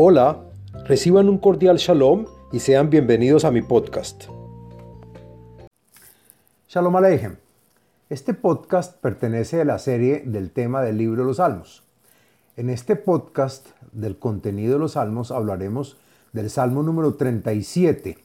Hola, 0.00 0.44
reciban 0.84 1.28
un 1.28 1.38
cordial 1.38 1.76
shalom 1.76 2.26
y 2.52 2.60
sean 2.60 2.88
bienvenidos 2.88 3.44
a 3.44 3.50
mi 3.50 3.62
podcast. 3.62 4.26
Shalom 6.68 6.94
Aleichem. 6.94 7.34
Este 8.08 8.32
podcast 8.32 8.96
pertenece 9.00 9.60
a 9.60 9.64
la 9.64 9.80
serie 9.80 10.22
del 10.24 10.52
tema 10.52 10.82
del 10.82 10.98
libro 10.98 11.22
de 11.22 11.26
los 11.26 11.38
Salmos. 11.38 11.82
En 12.56 12.70
este 12.70 12.94
podcast 12.94 13.70
del 13.90 14.20
contenido 14.20 14.74
de 14.74 14.78
los 14.78 14.92
Salmos 14.92 15.32
hablaremos 15.32 15.96
del 16.32 16.48
Salmo 16.48 16.84
número 16.84 17.14
37, 17.14 18.18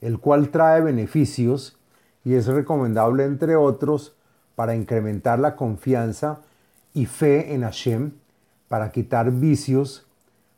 el 0.00 0.18
cual 0.18 0.48
trae 0.48 0.80
beneficios 0.80 1.76
y 2.24 2.36
es 2.36 2.46
recomendable, 2.46 3.24
entre 3.24 3.54
otros, 3.56 4.16
para 4.54 4.74
incrementar 4.74 5.38
la 5.40 5.56
confianza 5.56 6.40
y 6.94 7.04
fe 7.04 7.52
en 7.52 7.64
Hashem, 7.64 8.12
para 8.68 8.90
quitar 8.92 9.30
vicios 9.30 10.06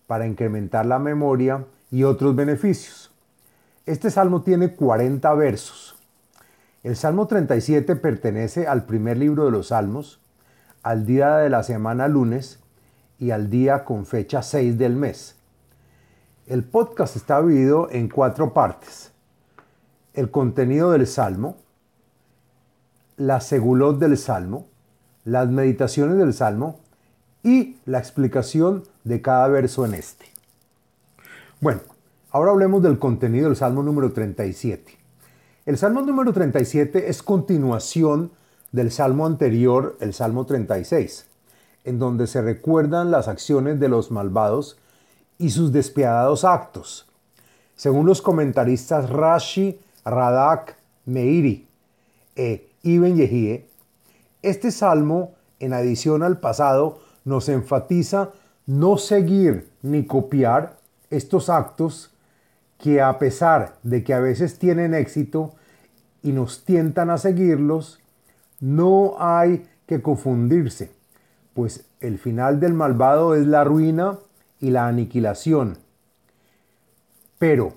para 0.06 0.26
incrementar 0.26 0.86
la 0.86 0.98
memoria 0.98 1.64
y 1.90 2.04
otros 2.04 2.34
beneficios. 2.34 3.12
Este 3.86 4.10
salmo 4.10 4.42
tiene 4.42 4.74
40 4.74 5.34
versos. 5.34 5.96
El 6.82 6.96
Salmo 6.96 7.27
37 7.27 7.96
pertenece 7.96 8.66
al 8.66 8.84
primer 8.84 9.16
libro 9.16 9.46
de 9.46 9.50
los 9.50 9.68
Salmos, 9.68 10.20
al 10.82 11.06
día 11.06 11.36
de 11.38 11.48
la 11.48 11.62
semana 11.62 12.08
lunes 12.08 12.60
y 13.18 13.30
al 13.30 13.48
día 13.48 13.84
con 13.84 14.04
fecha 14.04 14.42
6 14.42 14.77
del 14.77 14.94
mes. 14.94 15.36
El 16.46 16.62
podcast 16.62 17.16
está 17.16 17.41
dividido 17.41 17.88
en 17.91 18.10
cuatro 18.10 18.52
partes. 18.52 19.12
El 20.12 20.30
contenido 20.30 20.91
del 20.91 21.06
Salmo, 21.06 21.56
la 23.16 23.41
segulot 23.41 23.98
del 23.98 24.18
Salmo, 24.18 24.66
las 25.24 25.48
meditaciones 25.48 26.18
del 26.18 26.34
Salmo 26.34 26.80
y 27.45 27.77
la 27.84 27.98
explicación 27.98 28.83
de 29.05 29.23
cada 29.23 29.47
verso 29.48 29.84
en 29.84 29.95
este. 29.95 30.27
Bueno, 31.61 31.81
ahora 32.31 32.51
hablemos 32.51 32.83
del 32.83 32.98
contenido 32.98 33.47
del 33.47 33.56
Salmo 33.56 33.83
número 33.83 34.12
37. 34.12 34.98
El 35.67 35.78
Salmo 35.78 36.03
número 36.03 36.33
37 36.33 37.09
es 37.09 37.23
continuación 37.23 38.33
del 38.73 38.91
Salmo 38.91 39.27
anterior, 39.27 39.97
el 40.01 40.12
Salmo 40.14 40.47
36, 40.47 41.27
en 41.84 41.98
donde 41.98 42.27
se 42.27 42.42
recuerdan 42.42 43.11
las 43.11 43.28
acciones 43.28 43.79
de 43.79 43.89
los 43.89 44.11
malvados 44.11 44.79
y 45.39 45.51
sus 45.51 45.70
despiadados 45.73 46.45
actos. 46.45 47.06
Según 47.77 48.06
los 48.06 48.20
comentaristas 48.20 49.11
Rashi, 49.11 49.79
Radak, 50.05 50.77
Meiri 51.06 51.69
e 52.36 52.69
Ibn 52.83 53.17
Yehie, 53.17 53.69
este 54.42 54.70
salmo, 54.70 55.34
en 55.61 55.73
adición 55.73 56.23
al 56.23 56.39
pasado, 56.39 57.03
nos 57.25 57.48
enfatiza 57.48 58.30
no 58.67 58.97
seguir 58.97 59.69
ni 59.83 60.06
copiar 60.06 60.78
estos 61.11 61.48
actos 61.48 62.14
que 62.78 63.00
a 63.00 63.19
pesar 63.19 63.77
de 63.83 64.05
que 64.05 64.14
a 64.14 64.20
veces 64.20 64.58
tienen 64.58 64.94
éxito 64.94 65.55
y 66.22 66.33
nos 66.33 66.64
tientan 66.64 67.11
a 67.11 67.19
seguirlos, 67.19 68.00
no 68.61 69.17
hay 69.19 69.67
que 69.86 70.02
confundirse, 70.02 70.91
pues 71.52 71.84
el 72.00 72.19
final 72.19 72.61
del 72.61 72.75
malvado 72.75 73.34
es 73.34 73.47
la 73.47 73.64
ruina 73.64 74.19
y 74.61 74.70
la 74.70 74.86
aniquilación. 74.86 75.78
Pero 77.39 77.75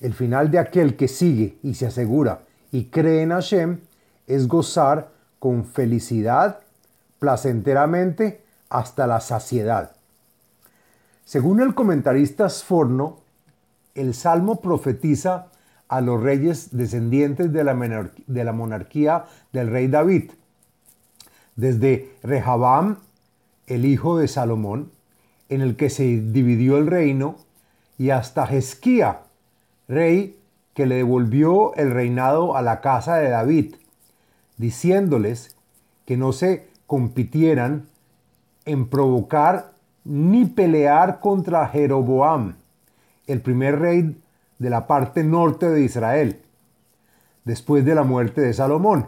el 0.00 0.14
final 0.14 0.50
de 0.50 0.58
aquel 0.58 0.96
que 0.96 1.08
sigue 1.08 1.58
y 1.62 1.74
se 1.74 1.86
asegura 1.86 2.42
y 2.72 2.86
cree 2.86 3.22
en 3.22 3.30
Hashem 3.30 3.80
es 4.26 4.48
gozar 4.48 5.10
con 5.38 5.64
felicidad, 5.64 6.60
placenteramente, 7.18 8.43
hasta 8.74 9.06
la 9.06 9.20
saciedad. 9.20 9.94
Según 11.24 11.60
el 11.60 11.76
comentarista 11.76 12.48
Sforno, 12.50 13.20
el 13.94 14.14
Salmo 14.14 14.60
profetiza 14.60 15.46
a 15.86 16.00
los 16.00 16.20
reyes 16.20 16.76
descendientes 16.76 17.52
de 17.52 17.62
la, 17.62 18.52
monarquía 18.52 19.26
del 19.52 19.70
rey 19.70 19.86
David, 19.86 20.32
desde 21.54 22.10
Rehabam, 22.24 22.98
el 23.68 23.84
hijo 23.84 24.18
de 24.18 24.26
Salomón, 24.26 24.90
en 25.48 25.60
el 25.60 25.76
que 25.76 25.88
se 25.88 26.02
dividió 26.02 26.76
el 26.76 26.88
reino, 26.88 27.36
y 27.96 28.10
hasta 28.10 28.44
Jesquía, 28.44 29.20
rey 29.86 30.36
que 30.74 30.86
le 30.86 30.96
devolvió 30.96 31.76
el 31.76 31.92
reinado 31.92 32.56
a 32.56 32.62
la 32.62 32.80
casa 32.80 33.18
de 33.18 33.28
David, 33.28 33.76
diciéndoles 34.56 35.56
que 36.06 36.16
no 36.16 36.32
se 36.32 36.66
compitieran 36.88 37.86
en 38.64 38.88
provocar 38.88 39.72
ni 40.04 40.44
pelear 40.44 41.20
contra 41.20 41.66
Jeroboam, 41.68 42.56
el 43.26 43.40
primer 43.40 43.78
rey 43.78 44.20
de 44.58 44.70
la 44.70 44.86
parte 44.86 45.24
norte 45.24 45.68
de 45.68 45.82
Israel, 45.82 46.40
después 47.44 47.84
de 47.84 47.94
la 47.94 48.02
muerte 48.02 48.40
de 48.40 48.52
Salomón, 48.52 49.06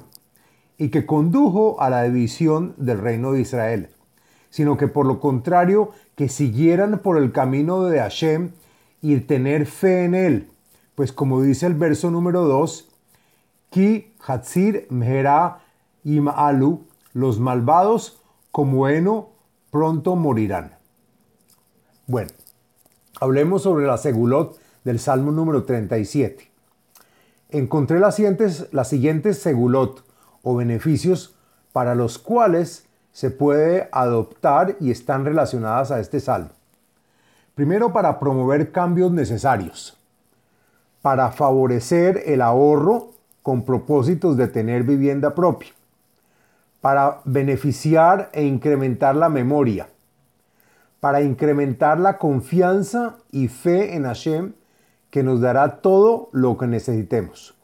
y 0.78 0.88
que 0.88 1.06
condujo 1.06 1.80
a 1.80 1.90
la 1.90 2.02
división 2.02 2.74
del 2.76 2.98
reino 2.98 3.32
de 3.32 3.40
Israel, 3.40 3.90
sino 4.50 4.76
que 4.76 4.88
por 4.88 5.06
lo 5.06 5.20
contrario, 5.20 5.90
que 6.16 6.28
siguieran 6.28 7.00
por 7.00 7.18
el 7.18 7.32
camino 7.32 7.84
de 7.84 7.98
Hashem 7.98 8.52
y 9.02 9.16
tener 9.20 9.66
fe 9.66 10.04
en 10.04 10.14
él, 10.14 10.50
pues 10.94 11.12
como 11.12 11.42
dice 11.42 11.66
el 11.66 11.74
verso 11.74 12.10
número 12.10 12.44
2, 12.44 12.88
Ki 13.70 14.14
Hatzir 14.26 14.86
Mehera 14.88 15.60
Im'alu, 16.04 16.86
los 17.12 17.38
malvados 17.38 18.22
como 18.50 18.88
heno 18.88 19.35
pronto 19.70 20.16
morirán. 20.16 20.76
Bueno, 22.06 22.30
hablemos 23.20 23.62
sobre 23.62 23.86
la 23.86 23.98
segulot 23.98 24.58
del 24.84 24.98
Salmo 24.98 25.32
número 25.32 25.64
37. 25.64 26.50
Encontré 27.50 28.00
las 28.00 28.16
siguientes, 28.16 28.68
las 28.72 28.88
siguientes 28.88 29.38
segulot 29.38 30.04
o 30.42 30.56
beneficios 30.56 31.34
para 31.72 31.94
los 31.94 32.18
cuales 32.18 32.86
se 33.12 33.30
puede 33.30 33.88
adoptar 33.92 34.76
y 34.78 34.90
están 34.90 35.24
relacionadas 35.24 35.90
a 35.90 36.00
este 36.00 36.20
salmo. 36.20 36.50
Primero, 37.54 37.92
para 37.92 38.18
promover 38.18 38.70
cambios 38.70 39.10
necesarios, 39.10 39.96
para 41.02 41.32
favorecer 41.32 42.22
el 42.26 42.42
ahorro 42.42 43.10
con 43.42 43.64
propósitos 43.64 44.36
de 44.36 44.48
tener 44.48 44.82
vivienda 44.82 45.34
propia, 45.34 45.70
para 46.86 47.20
beneficiar 47.24 48.30
e 48.32 48.44
incrementar 48.44 49.16
la 49.16 49.28
memoria, 49.28 49.88
para 51.00 51.20
incrementar 51.20 51.98
la 51.98 52.16
confianza 52.16 53.16
y 53.32 53.48
fe 53.48 53.96
en 53.96 54.04
Hashem 54.04 54.52
que 55.10 55.24
nos 55.24 55.40
dará 55.40 55.78
todo 55.80 56.28
lo 56.30 56.56
que 56.56 56.68
necesitemos, 56.68 57.56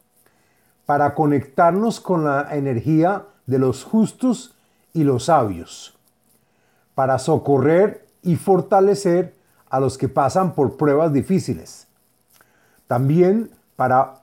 para 0.86 1.14
conectarnos 1.14 2.00
con 2.00 2.24
la 2.24 2.48
energía 2.50 3.26
de 3.46 3.60
los 3.60 3.84
justos 3.84 4.56
y 4.92 5.04
los 5.04 5.26
sabios, 5.26 5.96
para 6.96 7.20
socorrer 7.20 8.04
y 8.24 8.34
fortalecer 8.34 9.36
a 9.70 9.78
los 9.78 9.98
que 9.98 10.08
pasan 10.08 10.52
por 10.56 10.76
pruebas 10.76 11.12
difíciles, 11.12 11.86
también 12.88 13.52
para 13.76 14.14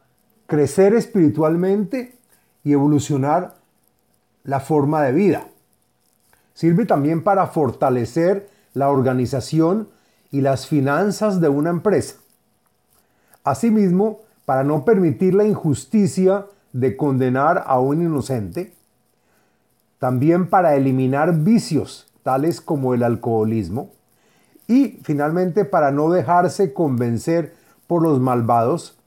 crecer 0.46 0.94
espiritualmente 0.94 2.18
y 2.66 2.74
evolucionar 2.74 3.59
la 4.50 4.60
forma 4.60 5.04
de 5.04 5.12
vida. 5.12 5.44
Sirve 6.56 6.88
también 6.88 7.24
para 7.24 7.46
fortalecer 7.46 8.50
la 8.74 8.90
organización 8.90 9.90
y 10.32 10.42
las 10.42 10.66
finanzas 10.66 11.40
de 11.40 11.50
una 11.50 11.70
empresa. 11.70 12.16
Asimismo, 13.44 14.22
para 14.46 14.64
no 14.64 14.86
permitir 14.86 15.36
la 15.36 15.46
injusticia 15.46 16.48
de 16.74 16.98
condenar 16.98 17.64
a 17.68 17.80
un 17.80 18.02
inocente, 18.02 18.74
también 20.00 20.50
para 20.50 20.76
eliminar 20.76 21.36
vicios 21.36 22.08
tales 22.24 22.60
como 22.60 22.96
el 22.96 23.04
alcoholismo 23.04 23.92
y 24.68 25.00
finalmente 25.04 25.64
para 25.64 25.92
no 25.92 26.10
dejarse 26.10 26.74
convencer 26.74 27.54
por 27.86 28.02
los 28.02 28.20
malvados 28.20 28.98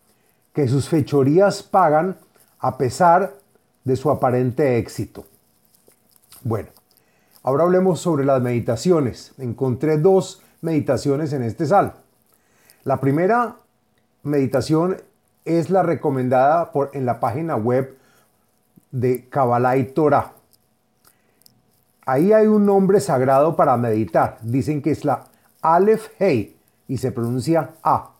que 0.52 0.68
sus 0.68 0.88
fechorías 0.88 1.64
pagan 1.64 2.16
a 2.60 2.78
pesar 2.78 3.34
de 3.82 3.96
su 3.96 4.08
aparente 4.08 4.78
éxito. 4.78 5.24
Bueno, 6.44 6.68
Ahora 7.44 7.64
hablemos 7.64 8.00
sobre 8.00 8.24
las 8.24 8.40
meditaciones. 8.40 9.32
Encontré 9.38 9.98
dos 9.98 10.42
meditaciones 10.60 11.32
en 11.32 11.42
este 11.42 11.66
sal. 11.66 11.94
La 12.84 13.00
primera 13.00 13.56
meditación 14.22 14.96
es 15.44 15.68
la 15.68 15.82
recomendada 15.82 16.70
por, 16.70 16.90
en 16.92 17.04
la 17.04 17.18
página 17.18 17.56
web 17.56 17.98
de 18.92 19.28
Kabbalah 19.28 19.76
y 19.76 19.86
Torah. 19.86 20.34
Ahí 22.06 22.32
hay 22.32 22.46
un 22.46 22.64
nombre 22.64 23.00
sagrado 23.00 23.56
para 23.56 23.76
meditar. 23.76 24.38
Dicen 24.42 24.80
que 24.80 24.92
es 24.92 25.04
la 25.04 25.24
Aleph 25.62 26.10
Hei 26.20 26.56
y 26.86 26.98
se 26.98 27.10
pronuncia 27.10 27.70
A. 27.82 28.12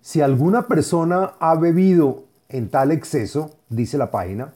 Si 0.00 0.22
alguna 0.22 0.66
persona 0.66 1.34
ha 1.40 1.56
bebido 1.56 2.24
en 2.48 2.70
tal 2.70 2.90
exceso, 2.90 3.50
dice 3.68 3.98
la 3.98 4.10
página, 4.10 4.54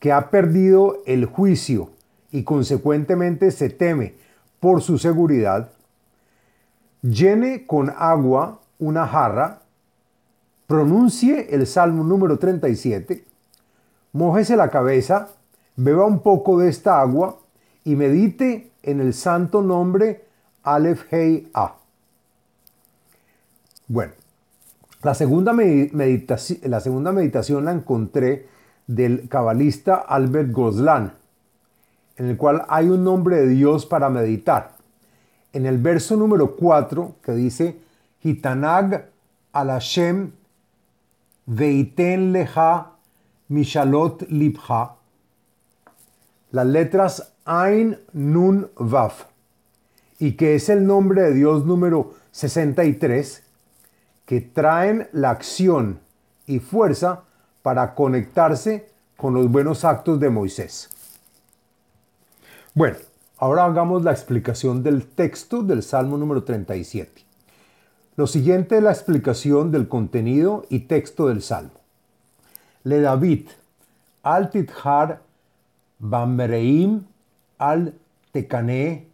que 0.00 0.10
ha 0.10 0.30
perdido 0.30 1.02
el 1.06 1.26
juicio 1.26 1.90
y 2.32 2.42
consecuentemente 2.42 3.50
se 3.52 3.68
teme 3.70 4.14
por 4.58 4.82
su 4.82 4.98
seguridad, 4.98 5.70
llene 7.02 7.66
con 7.66 7.92
agua 7.96 8.60
una 8.78 9.06
jarra, 9.06 9.60
pronuncie 10.66 11.54
el 11.54 11.66
Salmo 11.66 12.02
número 12.02 12.38
37, 12.38 13.24
mojese 14.12 14.56
la 14.56 14.70
cabeza, 14.70 15.28
beba 15.76 16.06
un 16.06 16.20
poco 16.20 16.58
de 16.58 16.68
esta 16.68 17.00
agua 17.00 17.38
y 17.84 17.94
medite 17.96 18.70
en 18.82 19.00
el 19.00 19.14
santo 19.14 19.62
nombre 19.62 20.24
Aleph 20.62 21.12
Hei 21.12 21.50
A. 21.54 21.76
Bueno, 23.88 24.12
la 25.02 25.14
segunda, 25.14 25.52
la 25.52 26.80
segunda 26.80 27.12
meditación 27.12 27.64
la 27.64 27.72
encontré 27.72 28.46
del 28.90 29.28
cabalista 29.28 29.94
Albert 29.94 30.50
Goslan, 30.50 31.12
en 32.16 32.26
el 32.26 32.36
cual 32.36 32.64
hay 32.68 32.88
un 32.88 33.04
nombre 33.04 33.36
de 33.36 33.46
Dios 33.46 33.86
para 33.86 34.10
meditar. 34.10 34.72
En 35.52 35.64
el 35.64 35.78
verso 35.78 36.16
número 36.16 36.56
4 36.56 37.14
que 37.22 37.32
dice, 37.32 37.78
Hitanag 38.22 39.08
al 39.52 39.68
Hashem 39.68 40.32
veiten 41.46 42.32
leja 42.32 42.92
mishalot 43.48 44.28
libha, 44.28 44.96
las 46.50 46.66
letras 46.66 47.32
Ain 47.44 47.96
Nun 48.12 48.70
Vav, 48.76 49.12
y 50.18 50.32
que 50.32 50.56
es 50.56 50.68
el 50.68 50.84
nombre 50.84 51.22
de 51.22 51.34
Dios 51.34 51.64
número 51.64 52.14
63, 52.32 53.44
que 54.26 54.40
traen 54.40 55.08
la 55.12 55.30
acción 55.30 56.00
y 56.46 56.58
fuerza 56.58 57.22
para 57.62 57.94
conectarse 57.94 58.88
con 59.16 59.34
los 59.34 59.50
buenos 59.50 59.84
actos 59.84 60.18
de 60.18 60.30
Moisés. 60.30 60.88
Bueno, 62.74 62.96
ahora 63.38 63.64
hagamos 63.64 64.02
la 64.02 64.12
explicación 64.12 64.82
del 64.82 65.06
texto 65.06 65.62
del 65.62 65.82
Salmo 65.82 66.16
número 66.16 66.44
37. 66.44 67.24
Lo 68.16 68.26
siguiente 68.26 68.76
es 68.76 68.82
la 68.82 68.92
explicación 68.92 69.70
del 69.70 69.88
contenido 69.88 70.64
y 70.68 70.80
texto 70.80 71.28
del 71.28 71.42
Salmo. 71.42 71.80
Le 72.84 73.00
David, 73.00 73.48
al 74.22 74.50
tithar 74.50 75.20
bamreim 75.98 77.04
al 77.58 77.94
tekane 78.32 79.06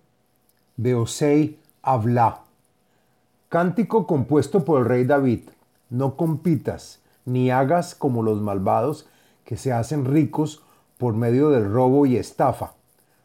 beosei 0.76 1.58
avla 1.82 2.42
Cántico 3.49 4.06
compuesto 4.06 4.64
por 4.64 4.81
el 4.81 4.87
rey 4.87 5.04
David. 5.04 5.49
No 5.88 6.16
compitas, 6.16 6.99
ni 7.26 7.50
hagas 7.50 7.94
como 7.94 8.23
los 8.23 8.40
malvados 8.40 9.06
que 9.44 9.58
se 9.58 9.73
hacen 9.73 10.06
ricos 10.06 10.62
por 10.96 11.14
medio 11.14 11.50
del 11.50 11.70
robo 11.70 12.06
y 12.06 12.17
estafa. 12.17 12.73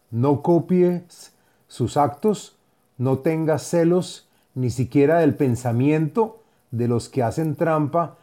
No 0.10 0.42
copies 0.42 1.32
sus 1.68 1.96
actos, 1.96 2.58
no 2.98 3.20
tengas 3.20 3.64
celos 3.64 4.28
ni 4.54 4.70
siquiera 4.70 5.20
del 5.20 5.36
pensamiento 5.36 6.42
de 6.72 6.90
los 6.90 7.08
que 7.08 7.24
hacen 7.24 7.56
trampa 7.56 8.18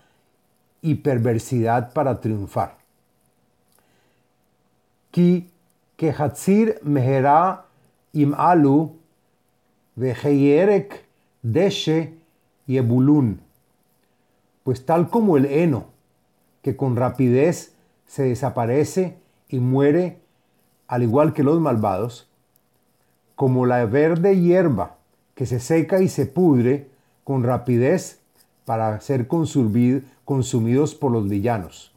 y 0.83 0.97
perversidad 0.97 1.93
para 1.93 2.21
triunfar. 2.21 2.77
Ki 5.11 5.49
kehatzir 5.97 6.79
mehera 6.83 7.65
im 8.13 8.35
alu 8.35 8.93
veheyerek 9.97 11.09
Deshe 11.43 12.15
y 12.67 12.77
Ebulún, 12.77 13.41
pues 14.69 14.85
tal 14.85 15.09
como 15.09 15.39
el 15.39 15.47
heno, 15.47 15.87
que 16.61 16.77
con 16.77 16.95
rapidez 16.95 17.73
se 18.05 18.25
desaparece 18.25 19.17
y 19.49 19.61
muere, 19.61 20.21
al 20.89 21.03
igual 21.03 21.33
que 21.33 21.43
los 21.43 21.59
malvados, 21.59 22.29
como 23.35 23.65
la 23.65 23.87
verde 23.87 24.39
hierba 24.39 24.99
que 25.35 25.47
se 25.47 25.59
seca 25.59 26.03
y 26.03 26.11
se 26.11 26.27
pudre 26.27 26.91
con 27.25 27.45
rapidez 27.45 28.21
para 28.67 29.01
ser 29.01 29.27
consumidos 29.27 30.95
por 30.95 31.13
los 31.13 31.27
villanos. 31.31 31.95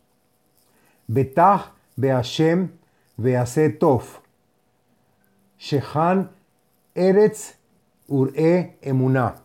Betach 1.07 1.73
Beashem 1.97 2.71
Beasetov, 3.17 4.03
Shehan 5.59 6.31
Eretz 6.95 7.55
Ure 8.07 8.77
emuná. 8.81 9.35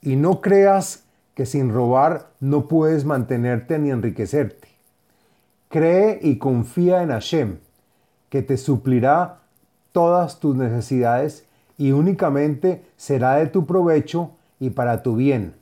Y 0.00 0.16
no 0.16 0.40
creas 0.40 1.01
que 1.34 1.46
sin 1.46 1.72
robar 1.72 2.30
no 2.40 2.68
puedes 2.68 3.04
mantenerte 3.04 3.78
ni 3.78 3.90
enriquecerte. 3.90 4.68
Cree 5.68 6.18
y 6.22 6.36
confía 6.36 7.02
en 7.02 7.10
Hashem, 7.10 7.58
que 8.28 8.42
te 8.42 8.56
suplirá 8.56 9.40
todas 9.92 10.40
tus 10.40 10.56
necesidades 10.56 11.46
y 11.78 11.92
únicamente 11.92 12.84
será 12.96 13.36
de 13.36 13.46
tu 13.46 13.66
provecho 13.66 14.32
y 14.60 14.70
para 14.70 15.02
tu 15.02 15.16
bien. 15.16 15.54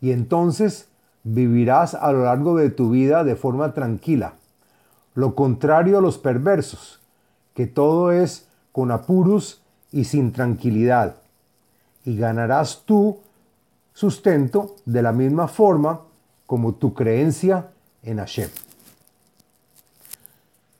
Y 0.00 0.12
entonces 0.12 0.88
vivirás 1.22 1.94
a 1.94 2.12
lo 2.12 2.24
largo 2.24 2.56
de 2.56 2.70
tu 2.70 2.90
vida 2.90 3.24
de 3.24 3.36
forma 3.36 3.72
tranquila. 3.74 4.34
Lo 5.14 5.34
contrario 5.34 5.98
a 5.98 6.02
los 6.02 6.18
perversos, 6.18 7.00
que 7.54 7.66
todo 7.66 8.12
es 8.12 8.48
con 8.72 8.90
apuros 8.90 9.62
y 9.92 10.04
sin 10.04 10.32
tranquilidad, 10.32 11.16
y 12.04 12.16
ganarás 12.16 12.82
tú 12.84 13.20
sustento 13.94 14.76
de 14.84 15.00
la 15.00 15.12
misma 15.12 15.48
forma 15.48 16.02
como 16.46 16.74
tu 16.74 16.92
creencia 16.92 17.70
en 18.02 18.18
Hashem. 18.18 18.50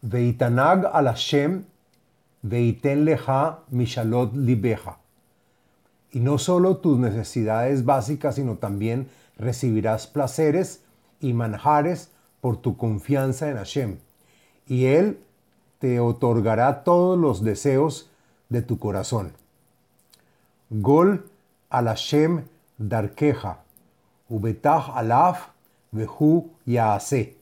Veitanag 0.03 0.91
al 0.93 1.07
Hashem, 1.07 1.65
veiten 2.43 3.07
leja 3.07 3.61
mishalot 3.71 4.35
libeja. 4.35 4.99
Y 6.11 6.21
no 6.21 6.39
solo 6.39 6.77
tus 6.77 6.99
necesidades 6.99 7.85
básicas, 7.85 8.35
sino 8.35 8.57
también 8.57 9.09
recibirás 9.39 10.07
placeres 10.07 10.83
y 11.21 11.33
manjares 11.33 12.11
por 12.41 12.59
tu 12.59 12.77
confianza 12.77 13.49
en 13.49 13.57
Hashem. 13.57 13.99
Y 14.67 14.87
Él 14.87 15.19
te 15.79 16.01
otorgará 16.01 16.85
todos 16.85 17.19
los 17.19 17.43
deseos 17.43 18.11
de 18.49 18.63
tu 18.63 18.79
corazón. 18.79 19.33
Gol 20.71 21.27
al 21.71 21.87
Hashem 21.87 22.45
darkeja, 22.79 23.59
ubetach 24.29 24.91
alaf 24.95 25.49
vehu 25.93 26.51
yaase. 26.67 27.37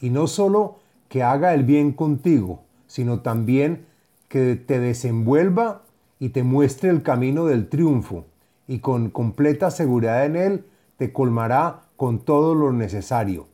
Y 0.00 0.10
no 0.10 0.26
solo 0.26 0.78
que 1.08 1.22
haga 1.22 1.54
el 1.54 1.64
bien 1.64 1.92
contigo, 1.92 2.62
sino 2.86 3.20
también 3.20 3.86
que 4.28 4.56
te 4.56 4.78
desenvuelva 4.78 5.82
y 6.20 6.30
te 6.30 6.42
muestre 6.42 6.90
el 6.90 7.02
camino 7.02 7.46
del 7.46 7.68
triunfo, 7.68 8.26
y 8.66 8.80
con 8.80 9.10
completa 9.10 9.70
seguridad 9.70 10.26
en 10.26 10.36
él 10.36 10.66
te 10.98 11.12
colmará 11.12 11.82
con 11.96 12.18
todo 12.18 12.54
lo 12.54 12.72
necesario. 12.72 13.46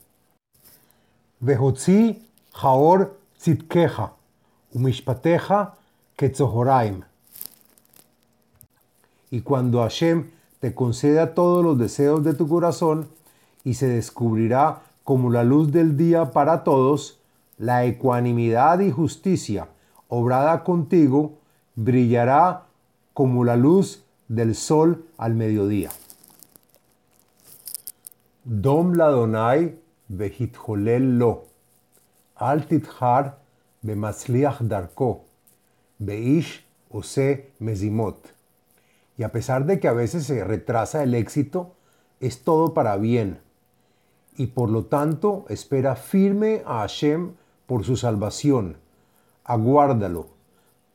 Vehotzi 1.40 2.23
jaor 2.52 3.19
tzitkeja, 3.38 4.14
umishpateja 4.73 5.75
Ketzohoraim. 6.17 7.02
Y 9.31 9.40
cuando 9.40 9.81
Hashem 9.81 10.31
te 10.64 10.75
conceda 10.75 11.35
todos 11.35 11.62
los 11.62 11.78
deseos 11.78 12.25
de 12.25 12.33
tu 12.33 12.49
corazón 12.49 13.06
y 13.64 13.75
se 13.75 13.87
descubrirá 13.87 14.80
como 15.02 15.28
la 15.28 15.44
luz 15.44 15.71
del 15.71 15.99
día 15.99 16.30
para 16.33 16.64
todos, 16.64 17.21
la 17.59 17.85
ecuanimidad 17.85 18.80
y 18.80 18.90
justicia 18.90 19.68
obrada 20.09 20.64
contigo 20.64 21.35
brillará 21.75 22.62
como 23.12 23.44
la 23.44 23.56
luz 23.56 24.04
del 24.28 24.54
sol 24.54 25.04
al 25.18 25.35
mediodía. 25.35 25.90
Dom 28.44 28.94
ladonai 28.94 29.78
behitjolel 30.09 31.18
lo, 31.18 31.44
al 32.37 32.66
tithar 32.66 33.37
bemasliach 33.83 34.62
darko, 34.62 35.26
Beish 35.99 36.64
Ose 36.88 37.52
Mezimot. 37.59 38.34
Y 39.16 39.23
a 39.23 39.33
pesar 39.33 39.66
de 39.66 39.80
que 39.80 39.88
a 39.88 39.92
veces 39.92 40.25
se 40.25 40.42
retrasa 40.44 41.02
el 41.02 41.14
éxito, 41.14 41.75
es 42.21 42.42
todo 42.42 42.75
para 42.75 42.97
bien. 42.97 43.40
Y 44.37 44.49
por 44.49 44.71
lo 44.71 44.87
tanto 44.87 45.44
espera 45.49 45.97
firme 45.97 46.62
a 46.66 46.80
Hashem 46.80 47.33
por 47.66 47.85
su 47.85 47.97
salvación. 47.97 48.76
Aguárdalo. 49.44 50.28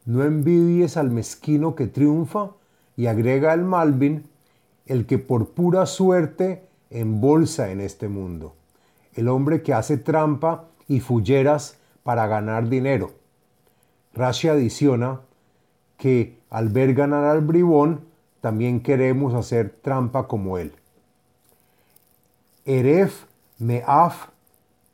No 0.06 0.24
envidies 0.24 0.98
al 0.98 1.12
mezquino 1.12 1.76
que 1.76 1.88
triunfa 1.88 2.52
y 2.98 3.06
agrega 3.06 3.54
el 3.54 3.64
Malvin, 3.64 4.28
el 4.86 5.06
que 5.06 5.20
por 5.20 5.50
pura 5.50 5.86
suerte 5.86 6.68
embolsa 6.90 7.72
en 7.72 7.80
este 7.80 8.08
mundo. 8.08 8.56
El 9.14 9.28
hombre 9.28 9.62
que 9.62 9.74
hace 9.74 9.98
trampa 9.98 10.66
y 10.88 11.00
fulleras 11.00 11.78
para 12.04 12.28
ganar 12.28 12.70
dinero 12.70 13.20
Rashi 14.14 14.48
adiciona 14.48 15.22
que 16.00 16.40
al 16.50 16.70
ver 16.70 16.96
ganar 16.96 17.26
al 17.26 17.42
bribón, 17.42 18.06
también 18.42 18.82
queremos 18.82 19.36
hacer 19.36 19.70
trampa 19.82 20.28
como 20.28 20.58
él. 20.58 20.74
Eref 22.66 23.26
me'af 23.60 24.30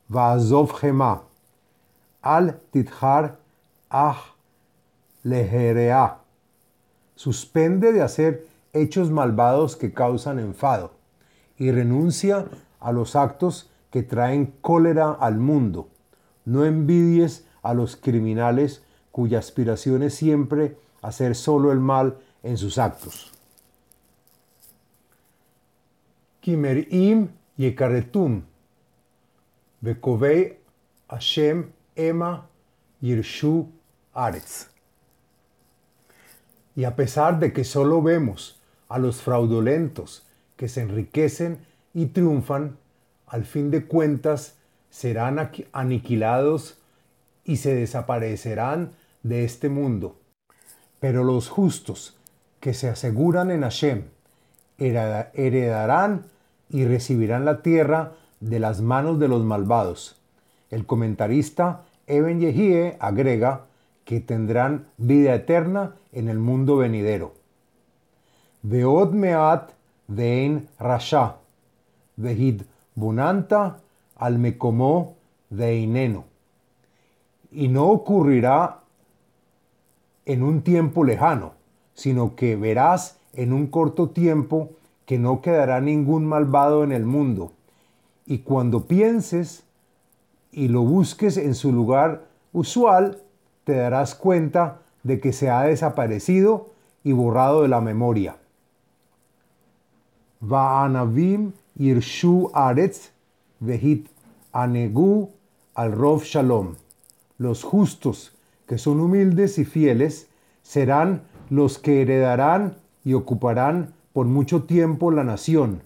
va'azov 0.08 0.74
gema, 0.74 1.22
al 2.20 2.60
tithar 2.72 3.38
ah 3.88 4.20
leherea. 5.22 6.18
Suspende 7.14 7.92
de 7.92 8.02
hacer 8.02 8.46
hechos 8.72 9.10
malvados 9.10 9.76
que 9.76 9.92
causan 9.92 10.38
enfado 10.38 10.92
y 11.56 11.70
renuncia 11.70 12.46
a 12.80 12.92
los 12.92 13.16
actos 13.16 13.70
que 13.90 14.02
traen 14.02 14.52
cólera 14.60 15.12
al 15.12 15.38
mundo. 15.38 15.88
No 16.44 16.64
envidies 16.64 17.46
a 17.62 17.74
los 17.74 17.96
criminales 17.96 18.82
cuya 19.12 19.38
aspiración 19.38 20.02
es 20.02 20.14
siempre 20.14 20.76
hacer 21.06 21.36
solo 21.36 21.70
el 21.70 21.78
mal 21.78 22.18
en 22.42 22.56
sus 22.56 22.78
actos. 22.78 23.32
Kimerim 26.40 27.28
yekaretum, 27.56 28.42
bekovei 29.80 30.58
Hashem 31.08 31.70
ema 31.94 32.48
yirshu 33.00 33.68
aretz. 34.14 34.68
Y 36.74 36.84
a 36.84 36.94
pesar 36.96 37.38
de 37.38 37.52
que 37.52 37.64
solo 37.64 38.02
vemos 38.02 38.60
a 38.88 38.98
los 38.98 39.22
fraudulentos 39.22 40.26
que 40.56 40.68
se 40.68 40.82
enriquecen 40.82 41.58
y 41.94 42.06
triunfan, 42.06 42.76
al 43.26 43.44
fin 43.44 43.70
de 43.70 43.86
cuentas 43.86 44.56
serán 44.90 45.50
aniquilados 45.72 46.78
y 47.44 47.56
se 47.56 47.74
desaparecerán 47.74 48.92
de 49.22 49.44
este 49.44 49.68
mundo. 49.68 50.18
Pero 51.00 51.24
los 51.24 51.48
justos 51.48 52.16
que 52.60 52.74
se 52.74 52.88
aseguran 52.88 53.50
en 53.50 53.62
Hashem 53.62 54.04
heredarán 54.78 56.26
y 56.70 56.84
recibirán 56.84 57.44
la 57.44 57.62
tierra 57.62 58.12
de 58.40 58.60
las 58.60 58.80
manos 58.80 59.18
de 59.18 59.28
los 59.28 59.44
malvados. 59.44 60.16
El 60.70 60.84
comentarista 60.86 61.82
Eben 62.06 62.40
Yehie 62.40 62.96
agrega 63.00 63.66
que 64.04 64.20
tendrán 64.20 64.86
vida 64.96 65.34
eterna 65.34 65.96
en 66.12 66.28
el 66.28 66.38
mundo 66.38 66.76
venidero. 66.76 67.34
Veod 68.62 69.12
meat 69.12 69.70
vein 70.06 70.68
rasha, 70.78 71.36
vehid 72.16 72.62
bunanta 72.94 73.80
al 74.16 74.38
mekomó 74.38 75.16
veineno. 75.50 76.24
Y 77.50 77.68
no 77.68 77.88
ocurrirá 77.88 78.80
en 80.26 80.42
un 80.42 80.62
tiempo 80.62 81.04
lejano, 81.04 81.54
sino 81.94 82.36
que 82.36 82.56
verás 82.56 83.18
en 83.32 83.52
un 83.52 83.68
corto 83.68 84.10
tiempo 84.10 84.70
que 85.06 85.18
no 85.18 85.40
quedará 85.40 85.80
ningún 85.80 86.26
malvado 86.26 86.84
en 86.84 86.92
el 86.92 87.06
mundo. 87.06 87.52
Y 88.26 88.38
cuando 88.38 88.86
pienses 88.86 89.62
y 90.50 90.68
lo 90.68 90.82
busques 90.82 91.36
en 91.36 91.54
su 91.54 91.72
lugar 91.72 92.24
usual, 92.52 93.22
te 93.64 93.76
darás 93.76 94.14
cuenta 94.14 94.80
de 95.04 95.20
que 95.20 95.32
se 95.32 95.48
ha 95.48 95.62
desaparecido 95.62 96.70
y 97.04 97.12
borrado 97.12 97.62
de 97.62 97.68
la 97.68 97.80
memoria. 97.80 98.36
Va'anavim 100.40 101.52
irshu 101.78 102.50
aretz 102.52 103.10
vehit 103.60 104.08
anegu 104.52 105.30
al 105.74 105.92
rov 105.92 106.24
shalom. 106.24 106.74
Los 107.38 107.62
justos, 107.62 108.35
que 108.66 108.78
son 108.78 109.00
humildes 109.00 109.58
y 109.58 109.64
fieles, 109.64 110.28
serán 110.62 111.22
los 111.50 111.78
que 111.78 112.02
heredarán 112.02 112.76
y 113.04 113.14
ocuparán 113.14 113.94
por 114.12 114.26
mucho 114.26 114.64
tiempo 114.64 115.10
la 115.10 115.24
nación. 115.24 115.82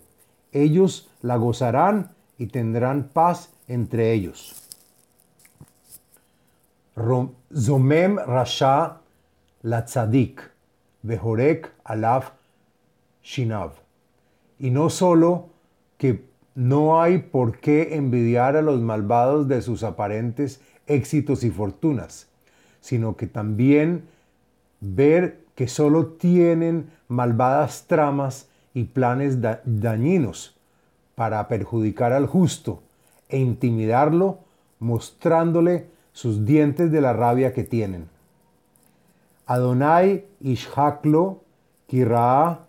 Ellos 0.52 1.10
la 1.20 1.36
gozarán 1.36 2.12
y 2.38 2.46
tendrán 2.46 3.10
paz 3.12 3.50
entre 3.68 4.12
ellos. 4.12 4.66
Zomem 7.54 8.18
Rasha 8.18 9.00
la 9.62 9.84
tzadik, 9.84 10.40
Behorek 11.02 11.72
alaf 11.84 12.32
shinav. 13.22 13.72
Y 14.58 14.70
no 14.70 14.90
solo 14.90 15.50
que 15.98 16.24
no 16.54 17.00
hay 17.00 17.18
por 17.18 17.58
qué 17.58 17.96
envidiar 17.96 18.56
a 18.56 18.62
los 18.62 18.80
malvados 18.80 19.48
de 19.48 19.62
sus 19.62 19.82
aparentes 19.82 20.60
éxitos 20.86 21.44
y 21.44 21.50
fortunas, 21.50 22.29
sino 22.80 23.16
que 23.16 23.26
también 23.26 24.04
ver 24.80 25.40
que 25.54 25.68
solo 25.68 26.06
tienen 26.06 26.90
malvadas 27.08 27.84
tramas 27.86 28.48
y 28.72 28.84
planes 28.84 29.38
dañinos 29.64 30.56
para 31.14 31.46
perjudicar 31.48 32.12
al 32.12 32.26
justo 32.26 32.82
e 33.28 33.38
intimidarlo, 33.38 34.38
mostrándole 34.78 35.86
sus 36.12 36.46
dientes 36.46 36.90
de 36.90 37.00
la 37.00 37.12
rabia 37.12 37.52
que 37.52 37.64
tienen. 37.64 38.08
Adonai 39.46 40.24
ishaklo 40.40 41.42
kira 41.86 42.60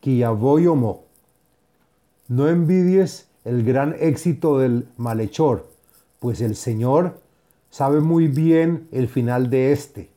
kiyavoyomo. 0.00 1.04
No 2.28 2.48
envidies 2.48 3.28
el 3.44 3.64
gran 3.64 3.94
éxito 4.00 4.58
del 4.58 4.88
malhechor, 4.96 5.68
pues 6.18 6.40
el 6.40 6.56
Señor 6.56 7.19
sabe 7.70 8.00
muy 8.00 8.28
bien 8.28 8.88
el 8.92 9.08
final 9.08 9.48
de 9.48 9.72
éste. 9.72 10.10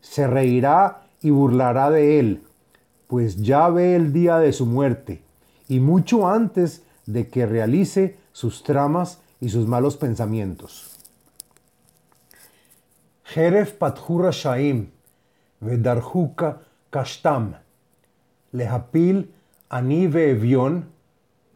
Se 0.00 0.26
reirá 0.26 1.06
y 1.20 1.30
burlará 1.30 1.90
de 1.90 2.18
él, 2.18 2.42
pues 3.06 3.36
ya 3.36 3.68
ve 3.68 3.94
el 3.94 4.12
día 4.12 4.38
de 4.38 4.52
su 4.52 4.66
muerte, 4.66 5.22
y 5.68 5.80
mucho 5.80 6.28
antes 6.28 6.82
de 7.06 7.28
que 7.28 7.46
realice 7.46 8.16
sus 8.32 8.62
tramas 8.62 9.20
y 9.40 9.48
sus 9.50 9.66
malos 9.66 9.96
pensamientos. 9.96 10.90
Jeref 13.24 13.72
Pathura 13.72 14.30
Shaim, 14.30 14.90
Vedarjuka 15.60 16.60
Kashtam, 16.90 17.54
Lehapil 18.52 19.32
Ani 19.70 20.06
Veevion, 20.06 20.84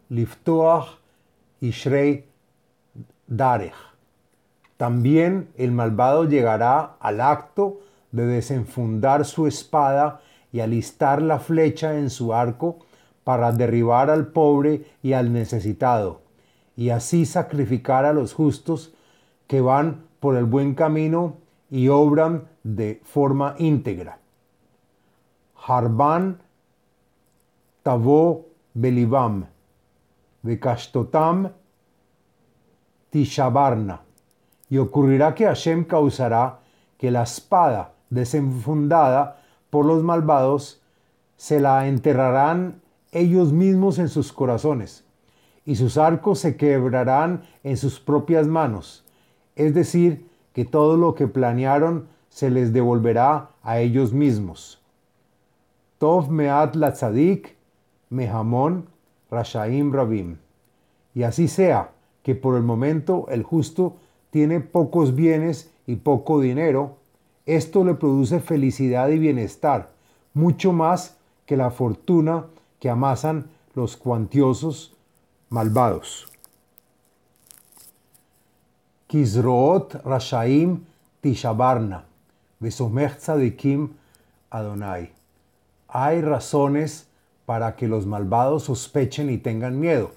Liftoach 0.09 0.97
Ishrei 1.61 2.25
Darech. 3.27 3.88
También 4.79 5.49
el 5.57 5.73
malvado 5.73 6.23
llegará 6.23 6.95
al 7.01 7.19
acto 7.19 7.81
de 8.13 8.25
desenfundar 8.25 9.25
su 9.25 9.45
espada 9.45 10.21
y 10.53 10.61
alistar 10.61 11.21
la 11.21 11.39
flecha 11.39 11.99
en 11.99 12.09
su 12.09 12.33
arco 12.33 12.77
para 13.25 13.51
derribar 13.51 14.09
al 14.09 14.27
pobre 14.27 14.85
y 15.03 15.11
al 15.11 15.33
necesitado, 15.33 16.21
y 16.77 16.91
así 16.91 17.25
sacrificar 17.25 18.05
a 18.05 18.13
los 18.13 18.33
justos 18.33 18.93
que 19.47 19.59
van 19.59 20.05
por 20.21 20.37
el 20.37 20.45
buen 20.45 20.75
camino 20.75 21.35
y 21.69 21.89
obran 21.89 22.47
de 22.63 23.01
forma 23.03 23.55
íntegra. 23.57 24.19
Harban 25.67 26.39
Tavo 27.83 28.45
Belibam, 28.73 29.45
Bekashtotam 30.41 31.51
Tishabarna. 33.09 34.03
Y 34.69 34.77
ocurrirá 34.77 35.33
que 35.35 35.45
Hashem 35.45 35.83
causará 35.83 36.59
que 36.97 37.11
la 37.11 37.23
espada 37.23 37.93
desenfundada 38.09 39.41
por 39.69 39.85
los 39.85 40.03
malvados 40.03 40.81
se 41.37 41.59
la 41.59 41.87
enterrarán 41.87 42.81
ellos 43.11 43.53
mismos 43.53 43.97
en 43.99 44.09
sus 44.09 44.33
corazones, 44.33 45.05
y 45.65 45.75
sus 45.75 45.97
arcos 45.97 46.39
se 46.39 46.57
quebrarán 46.57 47.43
en 47.63 47.77
sus 47.77 47.99
propias 47.99 48.47
manos, 48.47 49.05
es 49.55 49.73
decir, 49.73 50.27
que 50.53 50.65
todo 50.65 50.97
lo 50.97 51.15
que 51.15 51.27
planearon 51.27 52.07
se 52.29 52.49
les 52.49 52.73
devolverá 52.73 53.49
a 53.63 53.79
ellos 53.79 54.13
mismos. 54.13 54.81
Tov 55.97 56.29
meat 56.29 56.75
la 56.75 56.93
tzadik, 56.93 57.55
mehamon, 58.09 58.87
rashaim 59.31 59.93
rabim. 59.93 60.37
Y 61.13 61.23
así 61.23 61.47
sea, 61.47 61.91
que 62.23 62.35
por 62.35 62.55
el 62.55 62.63
momento 62.63 63.25
el 63.29 63.43
justo 63.43 63.95
tiene 64.31 64.59
pocos 64.59 65.15
bienes 65.15 65.71
y 65.87 65.97
poco 65.97 66.39
dinero, 66.39 66.97
esto 67.45 67.83
le 67.83 67.95
produce 67.95 68.39
felicidad 68.39 69.09
y 69.09 69.17
bienestar, 69.17 69.91
mucho 70.33 70.71
más 70.71 71.17
que 71.45 71.57
la 71.57 71.71
fortuna 71.71 72.45
que 72.79 72.89
amasan 72.89 73.49
los 73.73 73.97
cuantiosos 73.97 74.95
malvados. 75.49 76.27
Kizroot 79.07 79.95
Rashaim 80.05 80.85
Tishabarna, 81.21 82.05
Kim 83.57 83.89
Adonai. 84.51 85.11
Hay 85.87 86.21
razones 86.21 87.07
para 87.47 87.75
que 87.75 87.87
los 87.87 88.05
malvados 88.05 88.63
sospechen 88.63 89.31
y 89.31 89.39
tengan 89.39 89.79
miedo. 89.79 90.11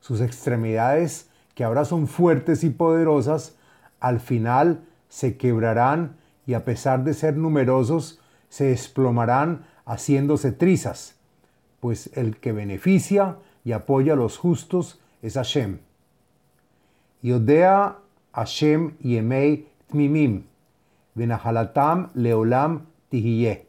Sus 0.00 0.20
extremidades, 0.20 1.28
que 1.54 1.64
ahora 1.64 1.84
son 1.84 2.06
fuertes 2.06 2.64
y 2.64 2.70
poderosas, 2.70 3.56
al 4.00 4.20
final 4.20 4.84
se 5.08 5.36
quebrarán 5.36 6.16
y 6.46 6.54
a 6.54 6.64
pesar 6.64 7.04
de 7.04 7.14
ser 7.14 7.36
numerosos, 7.36 8.20
se 8.48 8.64
desplomarán 8.64 9.64
haciéndose 9.86 10.52
trizas, 10.52 11.16
pues 11.80 12.10
el 12.14 12.36
que 12.36 12.52
beneficia 12.52 13.36
y 13.64 13.72
apoya 13.72 14.14
a 14.14 14.16
los 14.16 14.38
justos 14.38 15.00
es 15.22 15.34
Hashem. 15.34 15.78
Yodea 17.22 17.98
Hashem 18.32 18.96
Yemei 18.98 19.68
Tmimim, 19.90 20.44
Benahalatam 21.14 22.10
Leolam 22.14 22.86
Tihiye. 23.08 23.66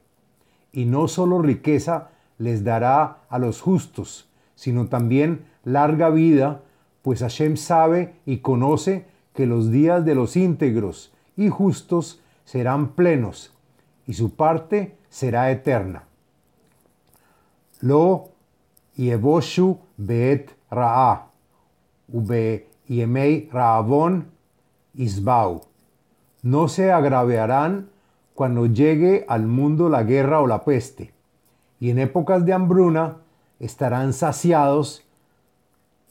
Y 0.71 0.85
no 0.85 1.07
solo 1.07 1.41
riqueza 1.41 2.09
les 2.37 2.63
dará 2.63 3.19
a 3.29 3.37
los 3.37 3.61
justos, 3.61 4.29
sino 4.55 4.87
también 4.87 5.45
larga 5.63 6.09
vida, 6.09 6.61
pues 7.03 7.19
Hashem 7.19 7.57
sabe 7.57 8.15
y 8.25 8.37
conoce 8.37 9.05
que 9.33 9.45
los 9.45 9.69
días 9.69 10.03
de 10.05 10.15
los 10.15 10.35
íntegros 10.35 11.13
y 11.35 11.49
justos 11.49 12.21
serán 12.45 12.93
plenos, 12.93 13.53
y 14.07 14.13
su 14.13 14.35
parte 14.35 14.95
será 15.09 15.51
eterna. 15.51 16.05
Lo 17.81 18.29
yeboshu 18.95 19.77
beet 19.97 20.51
ra'a, 20.71 21.27
ube 22.07 22.67
yemei 22.87 23.49
ra'avon 23.51 24.27
isbau. 24.93 25.61
No 26.41 26.67
se 26.67 26.91
agravearán 26.91 27.89
cuando 28.33 28.65
llegue 28.65 29.25
al 29.27 29.45
mundo 29.47 29.89
la 29.89 30.03
guerra 30.03 30.41
o 30.41 30.47
la 30.47 30.63
peste, 30.63 31.13
y 31.79 31.89
en 31.89 31.99
épocas 31.99 32.45
de 32.45 32.53
hambruna 32.53 33.17
estarán 33.59 34.13
saciados 34.13 35.02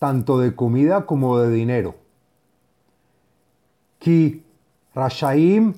tanto 0.03 0.41
de 0.41 0.57
comida 0.57 1.07
como 1.07 1.39
de 1.39 1.49
dinero. 1.53 1.95
Ki 4.01 4.43
rashaim 4.97 5.75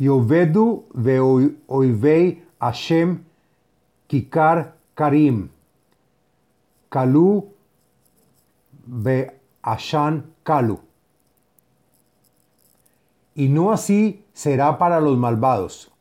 yovedu 0.00 0.84
veoivei 0.92 2.42
Hashem 2.58 3.22
kikar 4.08 4.74
karim, 4.96 5.48
kalu 6.90 7.44
be 8.84 9.30
ashan 9.62 10.24
kalu. 10.42 10.80
Y 13.36 13.46
no 13.48 13.70
así 13.70 14.24
será 14.32 14.76
para 14.76 15.00
los 15.00 15.16
malvados, 15.16 15.92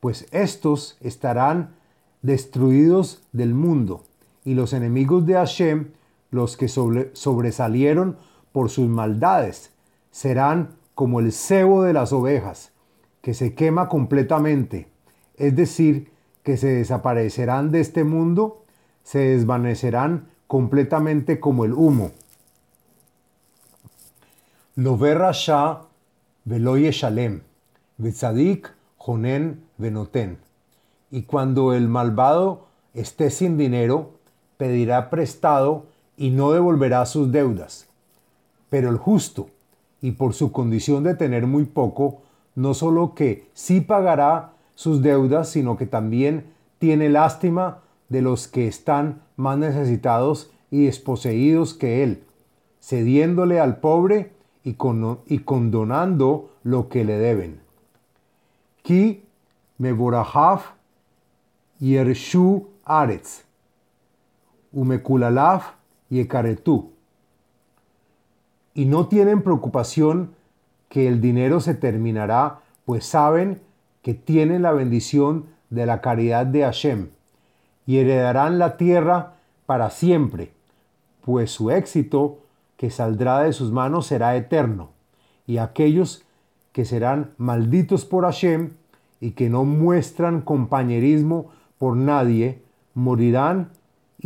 pues 0.00 0.26
estos 0.32 0.96
estarán 1.00 1.76
destruidos 2.22 3.22
del 3.30 3.54
mundo, 3.54 4.02
y 4.44 4.54
los 4.54 4.72
enemigos 4.72 5.24
de 5.24 5.34
Hashem, 5.34 5.92
los 6.36 6.56
que 6.56 6.68
sobresalieron 6.68 8.16
por 8.52 8.70
sus 8.70 8.88
maldades, 8.88 9.72
serán 10.12 10.76
como 10.94 11.20
el 11.20 11.32
cebo 11.32 11.82
de 11.82 11.92
las 11.92 12.12
ovejas, 12.12 12.72
que 13.20 13.34
se 13.34 13.54
quema 13.54 13.88
completamente, 13.88 14.88
es 15.36 15.56
decir, 15.56 16.10
que 16.42 16.56
se 16.56 16.68
desaparecerán 16.68 17.72
de 17.72 17.80
este 17.80 18.04
mundo, 18.04 18.62
se 19.02 19.18
desvanecerán 19.18 20.28
completamente 20.46 21.40
como 21.40 21.64
el 21.64 21.72
humo. 21.72 22.12
Lo 24.76 24.96
Rasha 24.96 25.82
veloye 26.44 26.92
shalem, 26.92 27.42
jonen 28.96 29.64
venoten. 29.76 30.38
Y 31.10 31.22
cuando 31.22 31.72
el 31.72 31.88
malvado 31.88 32.66
esté 32.94 33.30
sin 33.30 33.58
dinero, 33.58 34.12
pedirá 34.56 35.10
prestado 35.10 35.86
y 36.16 36.30
no 36.30 36.52
devolverá 36.52 37.06
sus 37.06 37.30
deudas. 37.30 37.88
Pero 38.70 38.90
el 38.90 38.96
justo, 38.96 39.48
y 40.00 40.12
por 40.12 40.34
su 40.34 40.52
condición 40.52 41.02
de 41.02 41.14
tener 41.14 41.46
muy 41.46 41.64
poco, 41.64 42.22
no 42.54 42.74
solo 42.74 43.14
que 43.14 43.48
sí 43.54 43.80
pagará 43.80 44.52
sus 44.74 45.02
deudas, 45.02 45.48
sino 45.48 45.76
que 45.76 45.86
también 45.86 46.52
tiene 46.78 47.08
lástima 47.08 47.82
de 48.08 48.22
los 48.22 48.48
que 48.48 48.66
están 48.66 49.22
más 49.36 49.58
necesitados 49.58 50.50
y 50.70 50.86
desposeídos 50.86 51.74
que 51.74 52.02
él, 52.02 52.24
cediéndole 52.80 53.60
al 53.60 53.78
pobre 53.78 54.32
y, 54.64 54.74
condonando 54.74 56.50
lo 56.62 56.88
que 56.88 57.04
le 57.04 57.18
deben. 57.18 57.60
Ki 58.82 59.22
meborahaf 59.78 60.72
yershu 61.78 62.66
aretz, 62.84 63.44
umekulalaf 66.10 66.10
yekaretu. 66.10 66.90
Y 68.74 68.84
no 68.84 69.06
tienen 69.08 69.42
preocupación 69.42 70.30
que 70.88 71.08
el 71.08 71.20
dinero 71.20 71.60
se 71.60 71.74
terminará, 71.74 72.60
pues 72.84 73.06
saben 73.06 73.60
que 74.02 74.14
tienen 74.14 74.62
la 74.62 74.72
bendición 74.72 75.46
de 75.70 75.86
la 75.86 76.00
caridad 76.00 76.46
de 76.46 76.62
Hashem 76.62 77.08
y 77.86 77.98
heredarán 77.98 78.58
la 78.58 78.76
tierra 78.76 79.34
para 79.64 79.90
siempre, 79.90 80.52
pues 81.24 81.50
su 81.50 81.70
éxito 81.70 82.38
que 82.76 82.90
saldrá 82.90 83.42
de 83.42 83.52
sus 83.52 83.72
manos 83.72 84.06
será 84.06 84.36
eterno, 84.36 84.90
y 85.46 85.58
aquellos 85.58 86.24
que 86.72 86.84
serán 86.84 87.32
malditos 87.38 88.04
por 88.04 88.24
Hashem 88.24 88.72
y 89.20 89.30
que 89.32 89.48
no 89.48 89.64
muestran 89.64 90.42
compañerismo 90.42 91.50
por 91.78 91.96
nadie, 91.96 92.62
morirán 92.94 93.70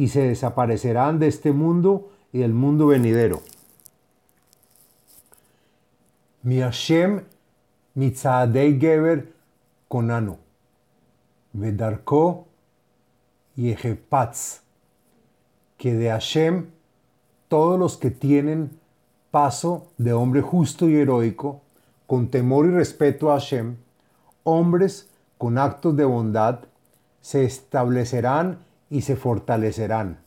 y 0.00 0.08
se 0.08 0.22
desaparecerán 0.22 1.18
de 1.18 1.26
este 1.26 1.52
mundo 1.52 2.08
y 2.32 2.38
del 2.38 2.54
mundo 2.54 2.86
venidero. 2.86 3.42
Mi 6.42 6.60
Hashem 6.60 7.24
mitzadei 7.94 8.80
geber 8.80 9.30
konanu, 9.88 10.38
vedarko 11.52 12.46
yehepatz, 13.56 14.62
que 15.76 15.92
de 15.92 16.08
Hashem 16.08 16.70
todos 17.48 17.78
los 17.78 17.98
que 17.98 18.10
tienen 18.10 18.70
paso 19.30 19.88
de 19.98 20.14
hombre 20.14 20.40
justo 20.40 20.88
y 20.88 20.96
heroico, 20.96 21.60
con 22.06 22.28
temor 22.28 22.64
y 22.64 22.70
respeto 22.70 23.30
a 23.30 23.34
Hashem, 23.34 23.76
hombres 24.44 25.10
con 25.36 25.58
actos 25.58 25.94
de 25.94 26.06
bondad, 26.06 26.60
se 27.20 27.44
establecerán 27.44 28.69
y 28.90 29.02
se 29.02 29.16
fortalecerán, 29.16 30.18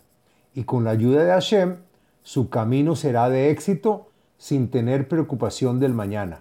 y 0.55 0.63
con 0.63 0.85
la 0.85 0.91
ayuda 0.91 1.23
de 1.23 1.31
Hashem, 1.31 1.77
su 2.23 2.49
camino 2.49 2.95
será 2.95 3.29
de 3.29 3.51
éxito 3.51 4.07
sin 4.37 4.69
tener 4.69 5.07
preocupación 5.07 5.79
del 5.79 5.93
mañana. 5.93 6.39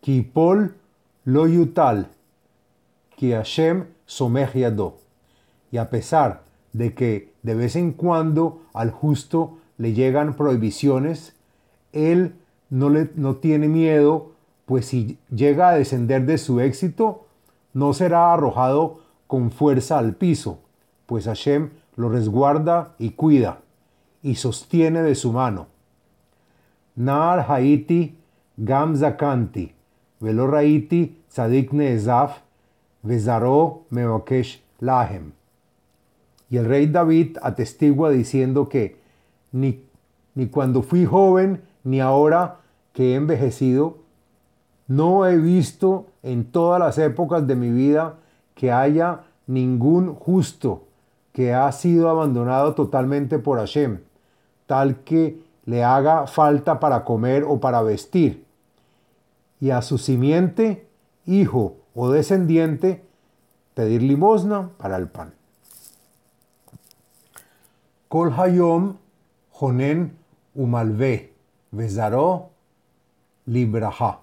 Kipol 0.00 0.74
lo 1.24 1.46
yutal, 1.46 2.08
ki 3.16 3.32
Hashem 3.32 3.86
yado. 4.54 4.98
Y 5.70 5.76
a 5.76 5.88
pesar 5.90 6.42
de 6.72 6.94
que 6.94 7.32
de 7.42 7.54
vez 7.54 7.76
en 7.76 7.92
cuando 7.92 8.62
al 8.74 8.90
justo 8.90 9.58
le 9.78 9.92
llegan 9.92 10.34
prohibiciones, 10.34 11.34
él 11.92 12.34
no, 12.70 12.90
le, 12.90 13.10
no 13.14 13.36
tiene 13.36 13.68
miedo, 13.68 14.32
pues 14.66 14.86
si 14.86 15.18
llega 15.30 15.68
a 15.68 15.74
descender 15.74 16.26
de 16.26 16.38
su 16.38 16.60
éxito, 16.60 17.26
no 17.74 17.94
será 17.94 18.32
arrojado 18.32 19.00
con 19.26 19.50
fuerza 19.50 19.98
al 19.98 20.14
piso, 20.14 20.58
pues 21.12 21.26
Hashem 21.26 21.68
lo 21.96 22.08
resguarda 22.08 22.94
y 22.98 23.10
cuida, 23.10 23.58
y 24.22 24.36
sostiene 24.36 25.02
de 25.02 25.14
su 25.14 25.30
mano. 25.30 25.66
Nar 26.96 27.44
Haiti 27.50 28.16
Gam 28.56 28.96
Zakanti, 28.96 29.74
Velo 30.20 30.46
Raiti 30.46 31.18
Tzadik 31.28 31.74
Neezaf, 31.74 32.38
Vezaro 33.02 33.82
Mevakesh 33.90 34.62
Lahem. 34.80 35.32
Y 36.48 36.56
el 36.56 36.64
rey 36.64 36.86
David 36.86 37.36
atestigua 37.42 38.08
diciendo 38.08 38.70
que 38.70 38.96
ni, 39.52 39.84
ni 40.34 40.46
cuando 40.46 40.80
fui 40.80 41.04
joven, 41.04 41.60
ni 41.84 42.00
ahora 42.00 42.60
que 42.94 43.12
he 43.12 43.16
envejecido, 43.16 43.98
no 44.88 45.26
he 45.26 45.36
visto 45.36 46.06
en 46.22 46.46
todas 46.46 46.80
las 46.80 46.96
épocas 46.96 47.46
de 47.46 47.54
mi 47.54 47.68
vida 47.68 48.14
que 48.54 48.72
haya 48.72 49.24
ningún 49.46 50.14
justo 50.14 50.86
que 51.32 51.54
ha 51.54 51.70
sido 51.72 52.08
abandonado 52.08 52.74
totalmente 52.74 53.38
por 53.38 53.58
Hashem, 53.58 54.00
tal 54.66 54.96
que 55.04 55.40
le 55.64 55.84
haga 55.84 56.26
falta 56.26 56.80
para 56.80 57.04
comer 57.04 57.44
o 57.44 57.60
para 57.60 57.82
vestir, 57.82 58.44
y 59.60 59.70
a 59.70 59.80
su 59.82 59.98
simiente, 59.98 60.86
hijo 61.24 61.76
o 61.94 62.10
descendiente, 62.10 63.04
pedir 63.74 64.02
limosna 64.02 64.70
para 64.76 64.96
el 64.96 65.08
pan. 65.08 65.34
Kol 68.08 68.32
hayom 68.36 68.96
jonen 69.50 70.16
umalve, 70.54 71.32
vezaró 71.70 72.50
libraja. 73.46 74.20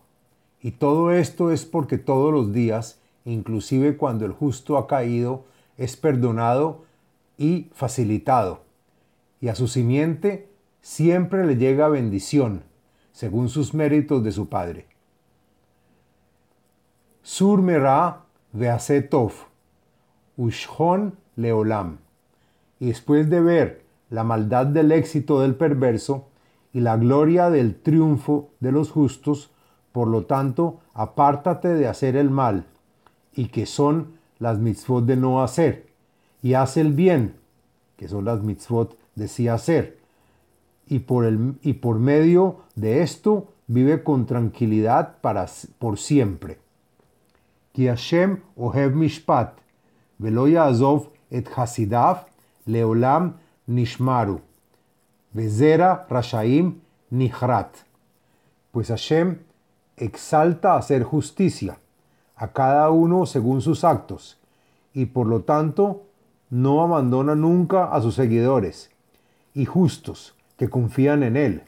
Y 0.62 0.72
todo 0.72 1.12
esto 1.12 1.52
es 1.52 1.66
porque 1.66 1.98
todos 1.98 2.34
los 2.34 2.54
días, 2.54 3.00
inclusive 3.26 3.98
cuando 3.98 4.26
el 4.26 4.34
justo 4.34 4.78
ha 4.78 4.88
caído, 4.88 5.46
es 5.78 5.96
perdonado 5.96 6.84
y 7.40 7.72
facilitado. 7.74 8.66
Y 9.42 9.48
a 9.48 9.56
su 9.56 9.68
simiente 9.68 10.50
siempre 10.82 11.48
le 11.48 11.56
llega 11.56 11.88
bendición, 11.88 12.64
según 13.14 13.50
sus 13.50 13.74
méritos 13.74 14.24
de 14.24 14.32
su 14.32 14.50
Padre. 14.50 14.88
Sur 17.24 17.62
mera 17.62 18.26
veasetov, 18.52 19.32
ushon 20.36 21.16
leolam. 21.38 22.00
Y 22.80 22.88
después 22.88 23.30
de 23.30 23.40
ver 23.40 23.86
la 24.10 24.24
maldad 24.24 24.66
del 24.66 24.92
éxito 24.92 25.40
del 25.40 25.56
perverso 25.56 26.28
y 26.74 26.82
la 26.82 26.98
gloria 26.98 27.50
del 27.50 27.76
triunfo 27.76 28.50
de 28.60 28.74
los 28.74 28.92
justos, 28.92 29.52
por 29.94 30.08
lo 30.08 30.26
tanto, 30.26 30.82
apártate 30.94 31.70
de 31.70 31.88
hacer 31.88 32.18
el 32.18 32.30
mal, 32.30 32.66
y 33.34 33.48
que 33.48 33.66
son 33.66 34.20
las 34.40 34.60
mitzvot 34.60 35.06
de 35.06 35.16
no 35.16 35.42
hacer 35.42 35.89
y 36.42 36.54
hace 36.54 36.82
el 36.82 36.94
bien, 36.94 37.36
que 37.98 38.08
son 38.08 38.26
las 38.26 38.42
mitzvot 38.42 38.98
de 39.16 39.50
hacer. 39.50 40.00
Y 40.88 41.00
por, 41.00 41.26
el, 41.26 41.60
y 41.62 41.74
por 41.74 42.00
medio 42.00 42.62
de 42.76 43.02
esto 43.02 43.54
vive 43.68 44.04
con 44.04 44.26
tranquilidad 44.26 45.18
para, 45.22 45.46
por 45.78 46.00
siempre. 46.00 46.60
Ki 47.74 47.88
Hashem 47.88 48.42
ohev 48.58 48.96
mishpat, 48.96 49.54
velo 50.18 50.46
azov 50.60 51.10
et 51.30 51.48
hasidav 51.56 52.26
leolam 52.66 53.36
nishmaru, 53.68 54.42
vezera 55.34 56.08
rashaim 56.10 56.80
nihrat. 57.12 57.76
Pues 58.72 58.88
Hashem 58.88 59.40
exalta 59.98 60.76
hacer 60.76 61.04
justicia 61.04 61.78
a 62.36 62.48
cada 62.48 62.90
uno 62.90 63.26
según 63.26 63.62
sus 63.62 63.84
actos, 63.84 64.40
y 64.94 65.06
por 65.06 65.28
lo 65.28 65.42
tanto 65.42 66.09
no 66.50 66.82
abandona 66.82 67.36
nunca 67.36 67.86
a 67.86 68.02
sus 68.02 68.16
seguidores 68.16 68.90
y 69.54 69.66
justos 69.66 70.36
que 70.58 70.70
confían 70.70 71.24
en 71.24 71.38
Él, 71.38 71.64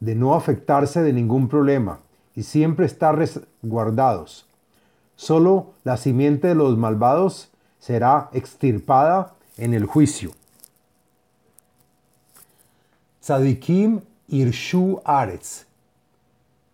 de 0.00 0.14
no 0.14 0.34
afectarse 0.34 1.02
de 1.02 1.12
ningún 1.12 1.48
problema 1.48 2.00
y 2.34 2.42
siempre 2.42 2.86
estar 2.86 3.16
resguardados. 3.16 4.46
Solo 5.16 5.74
la 5.84 5.96
simiente 5.96 6.48
de 6.48 6.54
los 6.54 6.78
malvados 6.78 7.50
será 7.78 8.30
extirpada 8.32 9.34
en 9.58 9.74
el 9.74 9.84
juicio. 9.84 10.32
Sadikim 13.20 14.00
irshu 14.28 15.00
aretz, 15.04 15.66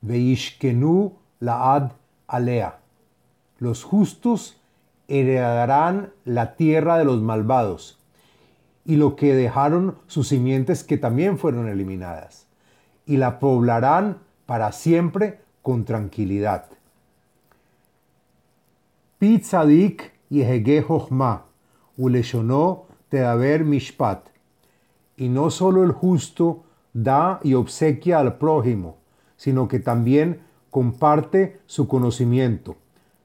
veishkenu 0.00 1.12
laad 1.40 1.90
alea. 2.28 2.78
Los 3.58 3.82
justos 3.82 4.56
heredarán 5.08 6.12
la 6.24 6.56
tierra 6.56 6.98
de 6.98 7.04
los 7.04 7.20
malvados 7.22 7.98
y 8.84 8.96
lo 8.96 9.16
que 9.16 9.34
dejaron 9.34 9.96
sus 10.06 10.28
simientes 10.28 10.84
que 10.84 10.96
también 10.96 11.38
fueron 11.38 11.68
eliminadas, 11.68 12.46
y 13.04 13.16
la 13.16 13.38
poblarán 13.38 14.18
para 14.46 14.70
siempre 14.72 15.40
con 15.62 15.84
tranquilidad. 15.84 16.66
Pitzadik 19.18 20.12
yehege 20.28 20.82
jochma, 20.82 21.46
uleshonó 21.96 22.84
tedaber 23.08 23.64
mishpat. 23.64 24.28
Y 25.16 25.28
no 25.28 25.50
solo 25.50 25.82
el 25.82 25.92
justo 25.92 26.64
da 26.92 27.40
y 27.42 27.54
obsequia 27.54 28.18
al 28.18 28.36
prójimo, 28.36 28.98
sino 29.36 29.68
que 29.68 29.80
también 29.80 30.42
comparte 30.70 31.60
su 31.66 31.88
conocimiento, 31.88 32.76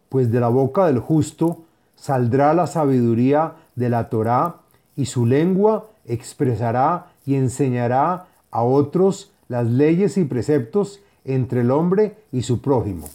pues 0.10 0.32
de 0.32 0.40
la 0.40 0.48
boca 0.48 0.88
del 0.88 1.00
justo 1.00 1.66
saldrá 2.02 2.56
la 2.56 2.66
sabiduría 2.66 3.54
de 3.76 3.88
la 3.88 4.10
Torá 4.10 4.56
y 4.96 5.06
su 5.06 5.28
lengua 5.28 5.86
expresará 6.06 7.12
y 7.28 7.36
enseñará 7.36 8.26
a 8.50 8.64
otros 8.64 9.32
las 9.48 9.68
leyes 9.68 10.18
y 10.18 10.26
preceptos 10.26 11.00
entre 11.26 11.62
el 11.62 11.70
hombre 11.70 12.18
y 12.32 12.42
su 12.42 12.60
prójimo. 12.60 13.08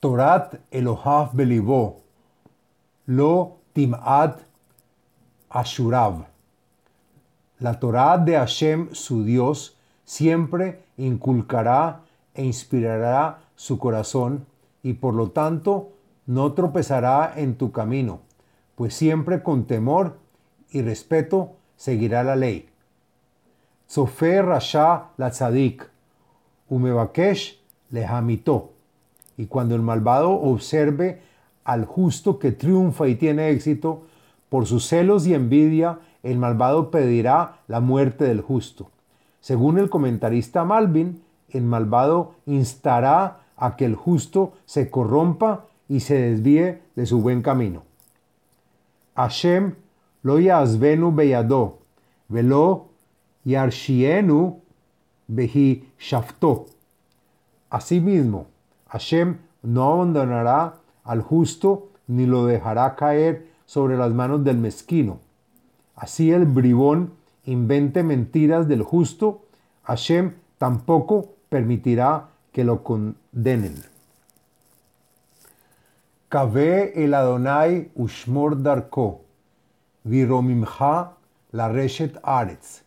Torat 0.00 0.56
Elohav 0.70 1.30
Belibó, 1.32 2.02
Lo 3.06 3.56
Timad 3.72 4.34
Ashurav. 5.48 6.26
La 7.58 7.80
Torá 7.80 8.18
de 8.18 8.36
Hashem, 8.36 8.90
su 8.92 9.24
Dios, 9.24 9.78
siempre 10.04 10.82
inculcará 10.98 12.02
e 12.34 12.44
inspirará 12.44 13.38
su 13.56 13.78
corazón 13.78 14.44
y 14.82 14.92
por 14.94 15.14
lo 15.14 15.30
tanto 15.30 15.92
no 16.26 16.52
tropezará 16.52 17.32
en 17.36 17.56
tu 17.56 17.72
camino, 17.72 18.20
pues 18.74 18.94
siempre 18.94 19.42
con 19.42 19.64
temor 19.64 20.18
y 20.70 20.82
respeto 20.82 21.56
seguirá 21.76 22.22
la 22.22 22.36
ley. 22.36 22.68
Sofer 23.86 24.46
Rasha 24.46 25.08
umebakesh 26.68 27.60
le 27.90 28.06
Y 29.36 29.46
cuando 29.46 29.74
el 29.74 29.82
malvado 29.82 30.30
observe 30.32 31.20
al 31.64 31.84
justo 31.84 32.38
que 32.38 32.52
triunfa 32.52 33.08
y 33.08 33.16
tiene 33.16 33.50
éxito, 33.50 34.04
por 34.48 34.66
sus 34.66 34.86
celos 34.86 35.26
y 35.26 35.34
envidia, 35.34 35.98
el 36.22 36.38
malvado 36.38 36.90
pedirá 36.90 37.60
la 37.68 37.80
muerte 37.80 38.24
del 38.24 38.40
justo. 38.40 38.90
Según 39.40 39.78
el 39.78 39.90
comentarista 39.90 40.64
Malvin, 40.64 41.22
el 41.50 41.64
malvado 41.64 42.34
instará 42.46 43.40
a 43.56 43.76
que 43.76 43.84
el 43.84 43.94
justo 43.94 44.52
se 44.64 44.90
corrompa 44.90 45.66
y 45.92 46.00
se 46.00 46.14
desvíe 46.14 46.80
de 46.96 47.04
su 47.04 47.20
buen 47.20 47.42
camino. 47.42 47.82
Hashem 49.14 49.74
lo 50.22 50.40
yazvenu 50.40 51.12
beyado, 51.12 51.80
velo 52.28 52.88
yarshienu 53.44 54.62
behi 55.28 55.84
shafto. 55.98 56.64
Asimismo, 57.68 58.46
Hashem 58.88 59.36
no 59.62 59.92
abandonará 59.92 60.76
al 61.04 61.20
justo 61.20 61.90
ni 62.06 62.24
lo 62.24 62.46
dejará 62.46 62.96
caer 62.96 63.48
sobre 63.66 63.98
las 63.98 64.14
manos 64.14 64.44
del 64.44 64.56
mezquino. 64.56 65.18
Así 65.94 66.32
el 66.32 66.46
bribón 66.46 67.12
invente 67.44 68.02
mentiras 68.02 68.66
del 68.66 68.82
justo, 68.82 69.42
Hashem 69.82 70.36
tampoco 70.56 71.34
permitirá 71.50 72.30
que 72.50 72.64
lo 72.64 72.82
condenen. 72.82 73.91
Kave 76.32 76.94
el 77.04 77.12
Adonai 77.12 77.90
ushmor 77.94 78.62
darko, 78.62 79.20
viromimcha 80.02 81.12
la 81.52 81.68
reshet 81.68 82.16
aretz, 82.22 82.84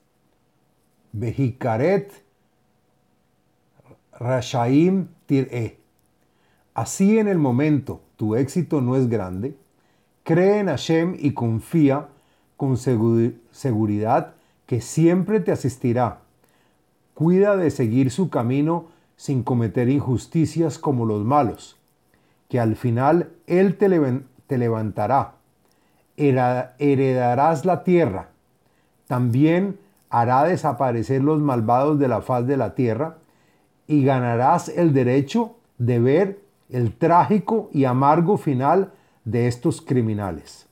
behikaret 1.13 2.23
rashaim 4.19 5.10
tir'e. 5.27 5.77
Así 6.73 7.19
en 7.19 7.27
el 7.27 7.38
momento 7.38 8.01
tu 8.15 8.36
éxito 8.36 8.81
no 8.81 8.95
es 8.95 9.08
grande, 9.08 9.55
cree 10.23 10.62
en 10.62 10.65
Hashem 10.69 11.15
y 11.19 11.36
confía 11.36 12.08
con 12.58 12.77
seguridad 12.77 14.34
que 14.65 14.81
siempre 14.81 15.39
te 15.39 15.51
asistirá. 15.51 16.21
Cuida 17.13 17.58
de 17.58 17.69
seguir 17.69 18.10
su 18.10 18.31
camino 18.31 18.88
sin 19.17 19.43
cometer 19.43 19.88
injusticias 19.88 20.79
como 20.79 21.05
los 21.05 21.23
malos 21.23 21.74
que 22.56 22.62
al 22.62 22.78
final 22.78 23.34
Él 23.48 23.76
te, 23.76 23.89
levantará, 24.58 25.34
heredarás 26.15 27.65
la 27.65 27.84
tierra, 27.84 28.30
también 29.08 29.78
hará 30.10 30.46
desaparecer 30.46 31.22
los 31.22 31.41
malvados 31.41 32.00
de 32.00 32.08
la 32.08 32.22
faz 32.22 32.48
de 32.48 32.56
la 32.56 32.74
tierra, 32.74 33.18
y 33.88 34.06
ganarás 34.06 34.70
el 34.70 34.94
derecho 34.94 35.58
de 35.80 36.00
ver 36.00 36.39
el 36.70 36.94
trágico 36.94 37.70
y 37.74 37.84
amargo 37.84 38.38
final 38.38 38.94
de 39.26 39.50
estos 39.50 39.82
criminales. 39.82 40.65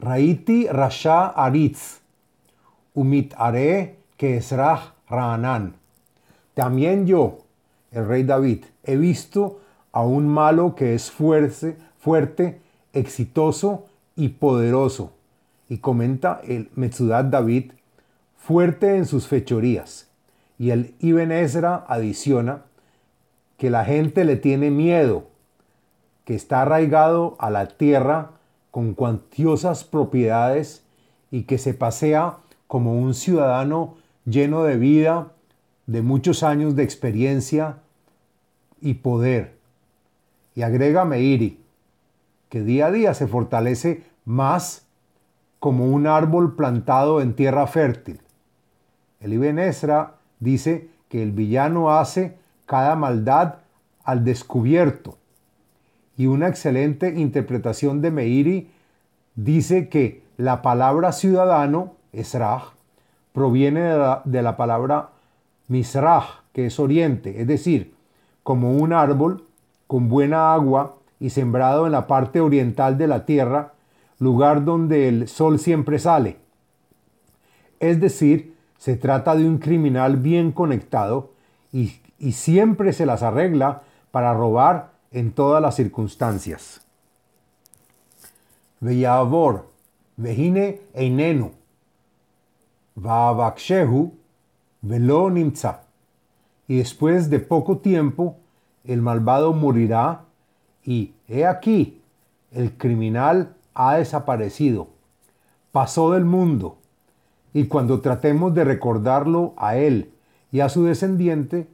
Raiti 0.00 0.66
Rasha 0.66 1.28
Aritz, 1.28 2.00
Umit 2.94 3.32
Are 3.36 3.96
Kesrach 4.16 4.90
Raanan. 5.08 5.76
También 6.54 7.06
yo, 7.06 7.42
el 7.92 8.06
rey 8.06 8.24
David, 8.24 8.64
he 8.84 8.96
visto 8.96 9.60
a 9.92 10.02
un 10.02 10.26
malo 10.26 10.74
que 10.74 10.94
es 10.94 11.10
fuerte, 11.10 11.76
fuerte, 11.98 12.60
exitoso 12.92 13.84
y 14.16 14.30
poderoso. 14.30 15.12
Y 15.68 15.78
comenta 15.78 16.40
el 16.46 16.70
Metzudat 16.74 17.26
David, 17.26 17.72
fuerte 18.36 18.96
en 18.96 19.06
sus 19.06 19.26
fechorías. 19.26 20.08
Y 20.58 20.70
el 20.70 20.94
Ibn 21.00 21.32
Ezra 21.32 21.84
adiciona 21.88 22.62
que 23.58 23.70
la 23.70 23.84
gente 23.84 24.24
le 24.24 24.36
tiene 24.36 24.70
miedo, 24.70 25.28
que 26.24 26.34
está 26.34 26.62
arraigado 26.62 27.36
a 27.38 27.50
la 27.50 27.68
tierra 27.68 28.32
con 28.70 28.94
cuantiosas 28.94 29.84
propiedades 29.84 30.82
y 31.30 31.42
que 31.42 31.58
se 31.58 31.74
pasea 31.74 32.38
como 32.66 32.98
un 32.98 33.14
ciudadano 33.14 33.96
lleno 34.24 34.64
de 34.64 34.76
vida, 34.76 35.32
de 35.86 36.02
muchos 36.02 36.42
años 36.42 36.76
de 36.76 36.82
experiencia 36.82 37.78
y 38.80 38.94
poder. 38.94 39.56
Y 40.54 40.62
agrega 40.62 41.04
Meiri, 41.04 41.60
que 42.48 42.62
día 42.62 42.86
a 42.86 42.90
día 42.90 43.14
se 43.14 43.26
fortalece 43.26 44.04
más 44.24 44.86
como 45.58 45.86
un 45.86 46.06
árbol 46.06 46.56
plantado 46.56 47.20
en 47.20 47.34
tierra 47.34 47.66
fértil. 47.66 48.20
El 49.20 49.32
Ibn 49.34 49.58
Esra 49.60 50.16
dice 50.40 50.88
que 51.08 51.22
el 51.22 51.30
villano 51.30 51.96
hace 51.96 52.36
cada 52.66 52.96
maldad 52.96 53.56
al 54.04 54.24
descubierto. 54.24 55.16
Y 56.16 56.26
una 56.26 56.48
excelente 56.48 57.14
interpretación 57.14 58.02
de 58.02 58.10
Meiri 58.10 58.70
dice 59.34 59.88
que 59.88 60.22
la 60.36 60.62
palabra 60.62 61.12
ciudadano, 61.12 61.94
Esraj, 62.12 62.72
proviene 63.32 63.82
de 63.82 63.98
la, 63.98 64.22
de 64.24 64.42
la 64.42 64.56
palabra 64.56 65.11
Misraj, 65.72 66.42
que 66.52 66.66
es 66.66 66.78
oriente, 66.78 67.40
es 67.40 67.46
decir, 67.46 67.94
como 68.42 68.72
un 68.72 68.92
árbol 68.92 69.46
con 69.86 70.08
buena 70.08 70.52
agua 70.52 70.96
y 71.18 71.30
sembrado 71.30 71.86
en 71.86 71.92
la 71.92 72.06
parte 72.06 72.40
oriental 72.40 72.98
de 72.98 73.06
la 73.06 73.24
tierra, 73.24 73.72
lugar 74.18 74.64
donde 74.64 75.08
el 75.08 75.28
sol 75.28 75.58
siempre 75.58 75.98
sale. 75.98 76.36
Es 77.80 78.00
decir, 78.00 78.54
se 78.76 78.96
trata 78.96 79.34
de 79.34 79.48
un 79.48 79.58
criminal 79.58 80.16
bien 80.16 80.52
conectado 80.52 81.32
y, 81.72 82.00
siempre 82.32 82.92
se 82.92 83.06
las 83.06 83.22
arregla 83.22 83.82
para 84.12 84.32
robar 84.32 84.92
en 85.10 85.32
todas 85.32 85.60
las 85.60 85.74
circunstancias. 85.74 86.82
Veyavor, 88.78 89.66
vehine 90.16 90.80
einenu, 90.94 91.50
vaavakshehu, 92.94 94.21
velo 94.82 95.30
nimtza. 95.30 95.84
Y 96.68 96.78
después 96.78 97.30
de 97.30 97.38
poco 97.38 97.78
tiempo, 97.78 98.36
el 98.84 99.00
malvado 99.00 99.52
morirá 99.52 100.24
y 100.84 101.14
he 101.28 101.46
aquí, 101.46 102.02
el 102.50 102.76
criminal 102.76 103.54
ha 103.74 103.96
desaparecido, 103.96 104.88
pasó 105.70 106.12
del 106.12 106.24
mundo, 106.24 106.78
y 107.54 107.66
cuando 107.66 108.00
tratemos 108.00 108.54
de 108.54 108.64
recordarlo 108.64 109.54
a 109.56 109.76
él 109.76 110.12
y 110.50 110.60
a 110.60 110.68
su 110.68 110.84
descendiente, 110.84 111.68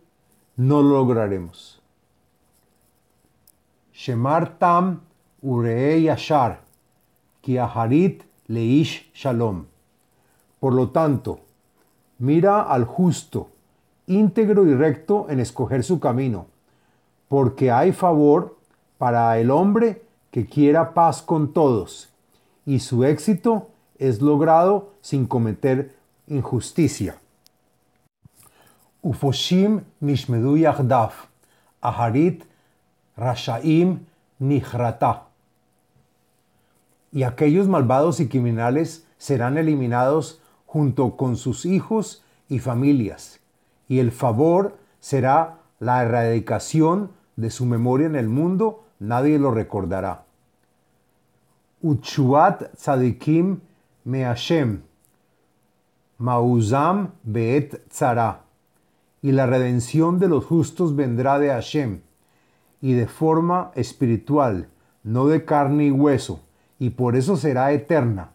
no 0.57 0.83
lo 0.83 0.99
lograremos. 0.99 1.81
Shemar 3.93 4.59
tam 4.59 5.01
yashar, 5.43 6.61
leish 8.47 9.11
shalom. 9.15 9.67
Por 10.61 10.75
lo 10.75 10.91
tanto, 10.91 11.41
mira 12.19 12.63
al 12.63 12.85
justo, 12.85 13.49
íntegro 14.07 14.67
y 14.67 14.75
recto 14.75 15.27
en 15.29 15.41
escoger 15.41 15.85
su 15.85 16.01
camino, 16.01 16.47
porque 17.29 17.71
hay 17.71 17.93
favor 17.93 18.57
para 18.99 19.39
el 19.39 19.51
hombre 19.51 20.03
que 20.31 20.47
quiera 20.47 20.95
paz 20.95 21.23
con 21.23 21.53
todos, 21.53 22.11
y 22.67 22.81
su 22.81 23.05
éxito 23.05 23.69
es 23.99 24.21
logrado 24.21 24.91
sin 25.01 25.27
cometer 25.27 25.95
injusticia. 26.27 27.19
Ufoshim 29.03 29.83
nishmedu 30.01 30.57
yachdaf, 30.57 31.27
aharit 31.81 32.45
rashaim 33.17 34.01
nihrata. 34.39 35.25
Y 37.13 37.23
aquellos 37.23 37.69
malvados 37.69 38.21
y 38.21 38.29
criminales 38.29 39.07
serán 39.17 39.57
eliminados 39.57 40.41
junto 40.69 41.17
con 41.17 41.37
sus 41.37 41.65
hijos 41.65 42.23
y 42.47 42.59
familias, 42.59 43.41
y 43.89 44.01
el 44.01 44.13
favor 44.13 44.77
será 45.01 45.61
la 45.81 46.03
erradicación 46.03 47.11
de 47.37 47.49
su 47.49 47.65
memoria 47.65 48.07
en 48.07 48.17
el 48.17 48.29
mundo, 48.29 48.85
nadie 48.99 49.39
lo 49.39 49.51
recordará. 49.51 50.27
Uchuat 51.81 52.75
tzadikim 52.77 53.61
me 54.05 54.25
Hashem, 54.25 54.83
mauzam 56.19 57.13
beet 57.23 57.89
tzara. 57.89 58.43
Y 59.23 59.33
la 59.33 59.47
redención 59.47 60.19
de 60.19 60.29
los 60.29 60.45
justos 60.45 60.95
vendrá 60.95 61.39
de 61.39 61.49
Hashem, 61.49 62.03
y 62.83 62.93
de 62.93 63.07
forma 63.07 63.73
espiritual, 63.75 64.69
no 65.03 65.29
de 65.29 65.47
carne 65.47 65.87
y 65.87 65.91
hueso, 65.91 66.41
y 66.79 66.91
por 66.91 67.17
eso 67.17 67.39
será 67.39 67.73
eterna, 67.73 68.33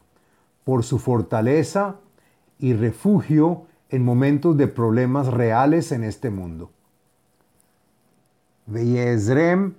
por 0.64 0.84
su 0.84 0.98
fortaleza 0.98 1.98
y 2.64 2.74
refugio 2.74 3.66
en 3.90 4.06
momentos 4.06 4.56
de 4.56 4.70
problemas 4.70 5.28
reales 5.28 5.92
en 5.92 6.06
este 6.06 6.30
mundo. 6.30 6.72
Veyezrem 8.68 9.74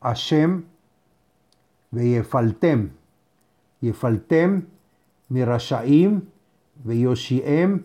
Hashem 0.00 0.62
Veyefaltem. 1.90 2.92
Yefaltem 3.80 4.66
mirashaim 5.28 6.28
veyoshiem. 6.84 7.82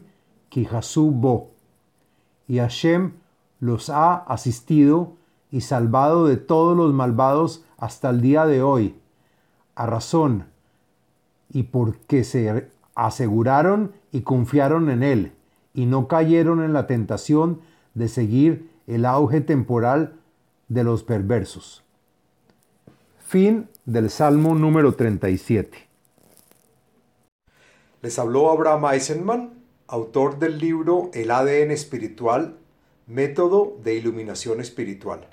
Y 2.47 2.59
Hashem 2.59 3.13
los 3.59 3.89
ha 3.89 4.13
asistido 4.17 5.13
y 5.49 5.61
salvado 5.61 6.27
de 6.27 6.37
todos 6.37 6.77
los 6.77 6.93
malvados 6.93 7.65
hasta 7.77 8.11
el 8.11 8.21
día 8.21 8.45
de 8.45 8.61
hoy, 8.61 8.95
a 9.73 9.87
razón 9.87 10.45
y 11.49 11.63
porque 11.63 12.23
se 12.23 12.69
aseguraron 12.93 13.93
y 14.13 14.21
confiaron 14.21 14.89
en 14.89 15.03
Él 15.03 15.33
y 15.73 15.87
no 15.87 16.07
cayeron 16.07 16.63
en 16.63 16.71
la 16.71 16.87
tentación 16.87 17.59
de 17.95 18.07
seguir 18.07 18.69
el 18.87 19.05
auge 19.05 19.41
temporal 19.41 20.15
de 20.69 20.83
los 20.83 21.03
perversos. 21.03 21.83
Fin 23.17 23.67
del 23.85 24.09
Salmo 24.09 24.55
número 24.55 24.93
37. 24.93 25.89
Les 28.01 28.19
habló 28.19 28.51
Abraham 28.51 28.85
Eisenman, 28.93 29.53
autor 29.87 30.37
del 30.37 30.59
libro 30.59 31.09
El 31.13 31.31
ADN 31.31 31.71
espiritual, 31.71 32.57
método 33.07 33.77
de 33.83 33.95
iluminación 33.95 34.61
espiritual. 34.61 35.27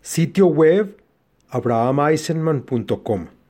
Sitio 0.00 0.46
web 0.46 1.02
abrahameisenman.com 1.48 3.41